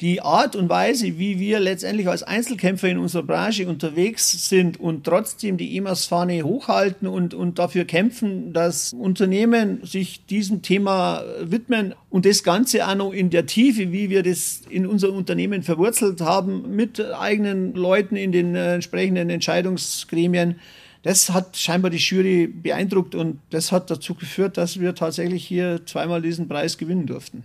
die 0.00 0.20
Art 0.20 0.56
und 0.56 0.68
Weise, 0.68 1.18
wie 1.18 1.38
wir 1.38 1.60
letztendlich 1.60 2.08
als 2.08 2.24
Einzelkämpfer 2.24 2.88
in 2.88 2.98
unserer 2.98 3.22
Branche 3.22 3.68
unterwegs 3.68 4.48
sind 4.48 4.78
und 4.80 5.04
trotzdem 5.04 5.56
die 5.56 5.76
EMAS-Fahne 5.76 6.42
hochhalten 6.42 7.06
und, 7.06 7.32
und 7.32 7.58
dafür 7.58 7.84
kämpfen, 7.84 8.52
dass 8.52 8.92
Unternehmen 8.92 9.84
sich 9.84 10.26
diesem 10.26 10.62
Thema 10.62 11.22
widmen 11.40 11.94
und 12.10 12.26
das 12.26 12.42
Ganze 12.42 12.86
auch 12.86 12.96
noch 12.96 13.12
in 13.12 13.30
der 13.30 13.46
Tiefe, 13.46 13.92
wie 13.92 14.10
wir 14.10 14.24
das 14.24 14.62
in 14.68 14.86
unserem 14.86 15.16
Unternehmen 15.16 15.62
verwurzelt 15.62 16.20
haben, 16.20 16.74
mit 16.74 17.00
eigenen 17.00 17.74
Leuten 17.74 18.16
in 18.16 18.32
den 18.32 18.56
äh, 18.56 18.74
entsprechenden 18.74 19.30
Entscheidungsgremien, 19.30 20.56
das 21.04 21.30
hat 21.30 21.56
scheinbar 21.58 21.90
die 21.90 21.98
Jury 21.98 22.46
beeindruckt 22.46 23.14
und 23.14 23.38
das 23.50 23.72
hat 23.72 23.90
dazu 23.90 24.14
geführt, 24.14 24.56
dass 24.56 24.80
wir 24.80 24.94
tatsächlich 24.94 25.46
hier 25.46 25.84
zweimal 25.84 26.22
diesen 26.22 26.48
Preis 26.48 26.78
gewinnen 26.78 27.06
durften. 27.06 27.44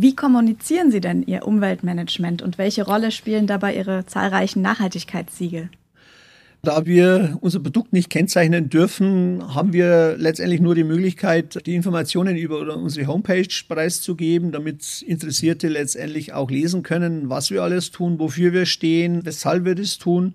Wie 0.00 0.14
kommunizieren 0.14 0.92
Sie 0.92 1.00
denn 1.00 1.24
Ihr 1.24 1.44
Umweltmanagement 1.44 2.40
und 2.40 2.56
welche 2.56 2.84
Rolle 2.84 3.10
spielen 3.10 3.48
dabei 3.48 3.74
Ihre 3.74 4.06
zahlreichen 4.06 4.62
Nachhaltigkeitssiegel? 4.62 5.70
Da 6.62 6.86
wir 6.86 7.36
unser 7.40 7.58
Produkt 7.58 7.92
nicht 7.92 8.08
kennzeichnen 8.08 8.68
dürfen, 8.68 9.56
haben 9.56 9.72
wir 9.72 10.14
letztendlich 10.16 10.60
nur 10.60 10.76
die 10.76 10.84
Möglichkeit, 10.84 11.66
die 11.66 11.74
Informationen 11.74 12.36
über 12.36 12.76
unsere 12.76 13.08
Homepage 13.08 13.48
preiszugeben, 13.66 14.52
damit 14.52 15.02
Interessierte 15.02 15.66
letztendlich 15.66 16.32
auch 16.32 16.48
lesen 16.48 16.84
können, 16.84 17.28
was 17.28 17.50
wir 17.50 17.64
alles 17.64 17.90
tun, 17.90 18.20
wofür 18.20 18.52
wir 18.52 18.66
stehen, 18.66 19.26
weshalb 19.26 19.64
wir 19.64 19.74
das 19.74 19.98
tun. 19.98 20.34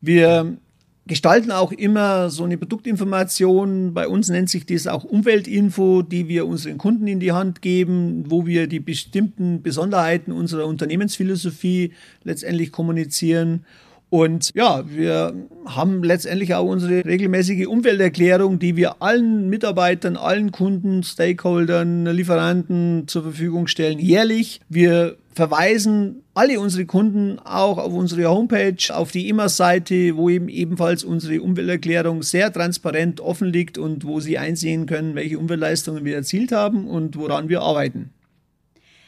Wir 0.00 0.56
gestalten 1.06 1.50
auch 1.50 1.72
immer 1.72 2.30
so 2.30 2.44
eine 2.44 2.56
Produktinformation. 2.56 3.92
Bei 3.92 4.08
uns 4.08 4.28
nennt 4.28 4.48
sich 4.48 4.64
das 4.64 4.86
auch 4.86 5.04
Umweltinfo, 5.04 6.02
die 6.02 6.28
wir 6.28 6.46
unseren 6.46 6.78
Kunden 6.78 7.06
in 7.06 7.20
die 7.20 7.32
Hand 7.32 7.60
geben, 7.60 8.24
wo 8.28 8.46
wir 8.46 8.66
die 8.66 8.80
bestimmten 8.80 9.62
Besonderheiten 9.62 10.32
unserer 10.32 10.66
Unternehmensphilosophie 10.66 11.92
letztendlich 12.22 12.72
kommunizieren. 12.72 13.64
Und 14.14 14.52
ja, 14.54 14.84
wir 14.88 15.34
haben 15.66 16.04
letztendlich 16.04 16.54
auch 16.54 16.68
unsere 16.68 17.04
regelmäßige 17.04 17.66
Umwelterklärung, 17.66 18.60
die 18.60 18.76
wir 18.76 19.02
allen 19.02 19.50
Mitarbeitern, 19.50 20.16
allen 20.16 20.52
Kunden, 20.52 21.02
Stakeholdern, 21.02 22.06
Lieferanten 22.06 23.08
zur 23.08 23.24
Verfügung 23.24 23.66
stellen, 23.66 23.98
jährlich. 23.98 24.60
Wir 24.68 25.16
verweisen 25.34 26.22
alle 26.32 26.60
unsere 26.60 26.86
Kunden 26.86 27.40
auch 27.40 27.76
auf 27.76 27.92
unsere 27.92 28.30
Homepage, 28.30 28.76
auf 28.94 29.10
die 29.10 29.28
IMAS-Seite, 29.28 30.16
wo 30.16 30.30
eben 30.30 30.48
ebenfalls 30.48 31.02
unsere 31.02 31.42
Umwelterklärung 31.42 32.22
sehr 32.22 32.52
transparent 32.52 33.20
offen 33.20 33.48
liegt 33.48 33.78
und 33.78 34.04
wo 34.04 34.20
Sie 34.20 34.38
einsehen 34.38 34.86
können, 34.86 35.16
welche 35.16 35.40
Umweltleistungen 35.40 36.04
wir 36.04 36.14
erzielt 36.14 36.52
haben 36.52 36.86
und 36.86 37.16
woran 37.16 37.48
wir 37.48 37.62
arbeiten. 37.62 38.13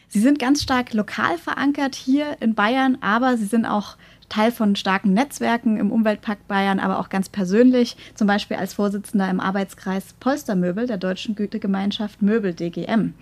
Sie 0.08 0.20
sind 0.20 0.38
ganz 0.38 0.62
stark 0.62 0.92
lokal 0.94 1.36
verankert 1.38 1.94
hier 1.94 2.36
in 2.40 2.54
Bayern, 2.54 2.98
aber 3.00 3.36
Sie 3.36 3.46
sind 3.46 3.66
auch 3.66 3.96
Teil 4.28 4.50
von 4.50 4.76
starken 4.76 5.12
Netzwerken 5.12 5.78
im 5.78 5.92
Umweltpakt 5.92 6.48
Bayern, 6.48 6.80
aber 6.80 6.98
auch 6.98 7.08
ganz 7.08 7.28
persönlich, 7.28 7.96
zum 8.14 8.26
Beispiel 8.26 8.56
als 8.56 8.74
Vorsitzender 8.74 9.30
im 9.30 9.40
Arbeitskreis 9.40 10.14
Polstermöbel 10.18 10.86
der 10.86 10.98
Deutschen 10.98 11.34
Gütegemeinschaft 11.36 12.22
Möbel 12.22 12.54
DGM. 12.54 13.14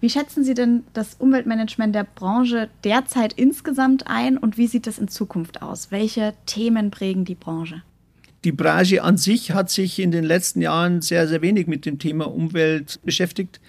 Wie 0.00 0.10
schätzen 0.10 0.44
Sie 0.44 0.54
denn 0.54 0.84
das 0.94 1.14
Umweltmanagement 1.14 1.94
der 1.94 2.04
Branche 2.04 2.68
derzeit 2.84 3.34
insgesamt 3.34 4.08
ein 4.08 4.36
und 4.36 4.58
wie 4.58 4.66
sieht 4.66 4.86
es 4.86 4.98
in 4.98 5.08
Zukunft 5.08 5.62
aus? 5.62 5.90
Welche 5.90 6.34
Themen 6.44 6.90
prägen 6.90 7.24
die 7.24 7.36
Branche? 7.36 7.82
Die 8.44 8.52
Branche 8.52 9.04
an 9.04 9.16
sich 9.16 9.52
hat 9.52 9.70
sich 9.70 10.00
in 10.00 10.10
den 10.10 10.24
letzten 10.24 10.60
Jahren 10.60 11.00
sehr, 11.00 11.28
sehr 11.28 11.42
wenig 11.42 11.68
mit 11.68 11.86
dem 11.86 12.00
Thema 12.00 12.24
Umwelt 12.24 12.98
beschäftigt. 13.04 13.60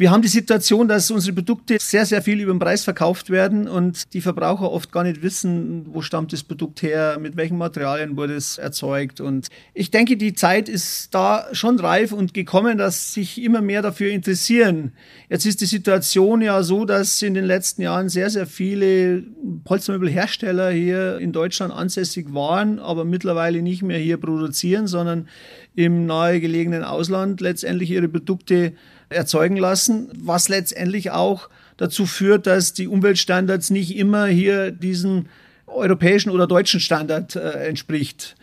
Wir 0.00 0.10
haben 0.10 0.22
die 0.22 0.28
Situation, 0.28 0.88
dass 0.88 1.10
unsere 1.10 1.34
Produkte 1.34 1.76
sehr, 1.78 2.06
sehr 2.06 2.22
viel 2.22 2.40
über 2.40 2.54
den 2.54 2.58
Preis 2.58 2.84
verkauft 2.84 3.28
werden 3.28 3.68
und 3.68 4.14
die 4.14 4.22
Verbraucher 4.22 4.72
oft 4.72 4.90
gar 4.92 5.04
nicht 5.04 5.20
wissen, 5.20 5.84
wo 5.90 6.00
stammt 6.00 6.32
das 6.32 6.42
Produkt 6.42 6.80
her, 6.80 7.18
mit 7.20 7.36
welchen 7.36 7.58
Materialien 7.58 8.16
wurde 8.16 8.34
es 8.34 8.56
erzeugt. 8.56 9.20
Und 9.20 9.48
ich 9.74 9.90
denke, 9.90 10.16
die 10.16 10.32
Zeit 10.32 10.70
ist 10.70 11.14
da 11.14 11.48
schon 11.52 11.78
reif 11.78 12.12
und 12.12 12.32
gekommen, 12.32 12.78
dass 12.78 13.12
sich 13.12 13.42
immer 13.42 13.60
mehr 13.60 13.82
dafür 13.82 14.10
interessieren. 14.10 14.92
Jetzt 15.28 15.44
ist 15.44 15.60
die 15.60 15.66
Situation 15.66 16.40
ja 16.40 16.62
so, 16.62 16.86
dass 16.86 17.20
in 17.20 17.34
den 17.34 17.44
letzten 17.44 17.82
Jahren 17.82 18.08
sehr, 18.08 18.30
sehr 18.30 18.46
viele 18.46 19.24
Holzmöbelhersteller 19.68 20.70
hier 20.70 21.18
in 21.18 21.32
Deutschland 21.32 21.74
ansässig 21.74 22.32
waren, 22.32 22.78
aber 22.78 23.04
mittlerweile 23.04 23.60
nicht 23.60 23.82
mehr 23.82 23.98
hier 23.98 24.16
produzieren, 24.16 24.86
sondern 24.86 25.28
im 25.74 26.06
nahegelegenen 26.06 26.84
Ausland 26.84 27.42
letztendlich 27.42 27.90
ihre 27.90 28.08
Produkte 28.08 28.72
erzeugen 29.10 29.56
lassen, 29.56 30.08
was 30.14 30.48
letztendlich 30.48 31.10
auch 31.10 31.48
dazu 31.76 32.06
führt, 32.06 32.46
dass 32.46 32.72
die 32.72 32.88
Umweltstandards 32.88 33.70
nicht 33.70 33.96
immer 33.96 34.26
hier 34.26 34.70
diesen 34.70 35.28
europäischen 35.66 36.30
oder 36.30 36.46
deutschen 36.46 36.80
Standard 36.80 37.36
äh, 37.36 37.68
entspricht. 37.68 38.36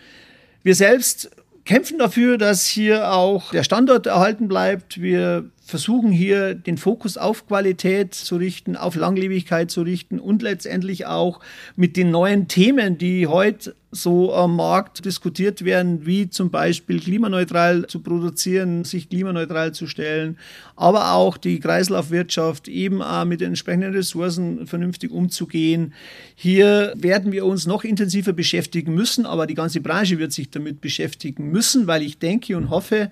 Wir 0.64 0.76
selbst 0.76 1.30
kämpfen 1.66 2.00
dafür, 2.00 2.38
dass 2.38 2.66
hier 2.66 3.12
auch 3.12 3.52
der 3.52 3.64
Standort 3.64 4.06
erhalten 4.08 4.48
bleibt. 4.48 5.02
Wir 5.02 5.50
versuchen 5.64 6.12
hier 6.12 6.56
den 6.56 6.78
Fokus 6.78 7.18
auf 7.18 7.46
Qualität 7.46 8.16
zu 8.16 8.38
richten, 8.38 8.76
auf 8.78 8.96
Langlebigkeit 8.96 9.70
zu 9.70 9.82
richten 9.82 10.20
und 10.20 10.42
letztendlich 10.42 11.06
auch 11.06 11.42
mit 11.76 11.98
den 11.98 12.10
neuen 12.10 12.48
Themen, 12.48 12.98
die 12.98 13.28
heute 13.28 13.76
so 13.92 14.34
am 14.34 14.58
Markt 14.58 15.06
diskutiert 15.06 15.64
werden, 15.64 16.06
wie 16.06 16.30
zum 16.30 16.52
Beispiel 16.52 17.00
klimaneutral 17.00 17.88
zu 17.88 18.02
produzieren, 18.02 18.84
sich 18.84 19.10
klimaneutral 19.10 19.72
zu 19.72 19.88
stellen, 19.88 20.38
aber 20.76 21.14
auch 21.14 21.38
die 21.38 21.60
Kreislaufwirtschaft 21.60 22.68
eben 22.68 23.02
auch 23.02 23.24
mit 23.24 23.40
den 23.40 23.50
entsprechenden 23.50 23.94
Ressourcen 23.94 24.68
vernünftig 24.68 25.12
umzugehen. 25.12 25.94
Hier 26.36 26.94
werden 26.98 27.32
wir 27.32 27.46
uns 27.46 27.66
noch 27.66 27.86
intensiver 27.86 28.34
beschäftigen 28.34 28.94
müssen, 28.94 29.26
aber 29.26 29.48
die 29.48 29.56
ganze 29.56 29.80
Branche 29.80 30.20
wird 30.20 30.34
sich 30.34 30.50
damit 30.50 30.82
beschäftigen 30.82 31.50
müssen, 31.50 31.88
weil 31.88 32.02
ich 32.02 32.20
denke 32.20 32.58
und 32.58 32.70
hoffe, 32.70 33.10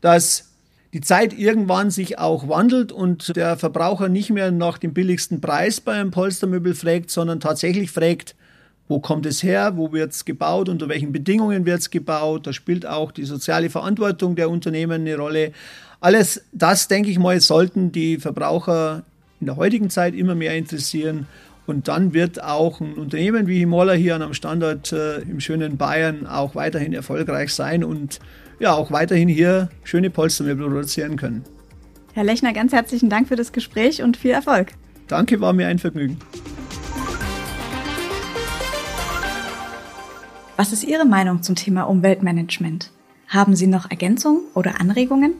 dass 0.00 0.50
die 0.94 1.02
Zeit 1.02 1.36
irgendwann 1.36 1.90
sich 1.90 2.18
auch 2.18 2.48
wandelt 2.48 2.92
und 2.92 3.36
der 3.36 3.56
Verbraucher 3.56 4.08
nicht 4.08 4.30
mehr 4.30 4.52
nach 4.52 4.78
dem 4.78 4.94
billigsten 4.94 5.40
Preis 5.40 5.80
bei 5.80 5.92
einem 5.92 6.12
Polstermöbel 6.12 6.74
fragt, 6.74 7.10
sondern 7.10 7.40
tatsächlich 7.40 7.90
fragt, 7.90 8.36
wo 8.88 9.00
kommt 9.00 9.26
es 9.26 9.42
her, 9.42 9.76
wo 9.76 9.92
wird 9.92 10.12
es 10.12 10.24
gebaut, 10.24 10.68
unter 10.68 10.88
welchen 10.88 11.12
Bedingungen 11.12 11.64
wird 11.64 11.80
es 11.80 11.90
gebaut. 11.90 12.46
Da 12.46 12.52
spielt 12.52 12.86
auch 12.86 13.12
die 13.12 13.24
soziale 13.24 13.70
Verantwortung 13.70 14.36
der 14.36 14.50
Unternehmen 14.50 15.02
eine 15.02 15.16
Rolle. 15.16 15.52
Alles 16.00 16.44
das, 16.52 16.88
denke 16.88 17.10
ich 17.10 17.18
mal, 17.18 17.40
sollten 17.40 17.92
die 17.92 18.18
Verbraucher 18.18 19.04
in 19.40 19.46
der 19.46 19.56
heutigen 19.56 19.90
Zeit 19.90 20.14
immer 20.14 20.34
mehr 20.34 20.54
interessieren. 20.54 21.26
Und 21.66 21.88
dann 21.88 22.12
wird 22.12 22.42
auch 22.42 22.80
ein 22.80 22.94
Unternehmen 22.94 23.46
wie 23.46 23.58
Himola 23.58 23.94
hier 23.94 24.14
an 24.14 24.22
einem 24.22 24.34
Standort 24.34 24.92
äh, 24.92 25.20
im 25.20 25.40
schönen 25.40 25.78
Bayern 25.78 26.26
auch 26.26 26.54
weiterhin 26.54 26.92
erfolgreich 26.92 27.54
sein 27.54 27.84
und 27.84 28.20
ja 28.60 28.74
auch 28.74 28.92
weiterhin 28.92 29.28
hier 29.28 29.70
schöne 29.82 30.10
Polstermöbel 30.10 30.66
produzieren 30.66 31.16
können. 31.16 31.44
Herr 32.12 32.24
Lechner, 32.24 32.52
ganz 32.52 32.72
herzlichen 32.72 33.08
Dank 33.08 33.28
für 33.28 33.36
das 33.36 33.52
Gespräch 33.52 34.02
und 34.02 34.18
viel 34.18 34.32
Erfolg. 34.32 34.72
Danke, 35.08 35.40
war 35.40 35.54
mir 35.54 35.66
ein 35.66 35.78
Vergnügen. 35.78 36.18
Was 40.56 40.72
ist 40.72 40.84
Ihre 40.84 41.04
Meinung 41.04 41.42
zum 41.42 41.56
Thema 41.56 41.82
Umweltmanagement? 41.82 42.90
Haben 43.28 43.54
Sie 43.56 43.66
noch 43.66 43.90
Ergänzungen 43.90 44.40
oder 44.54 44.80
Anregungen? 44.80 45.34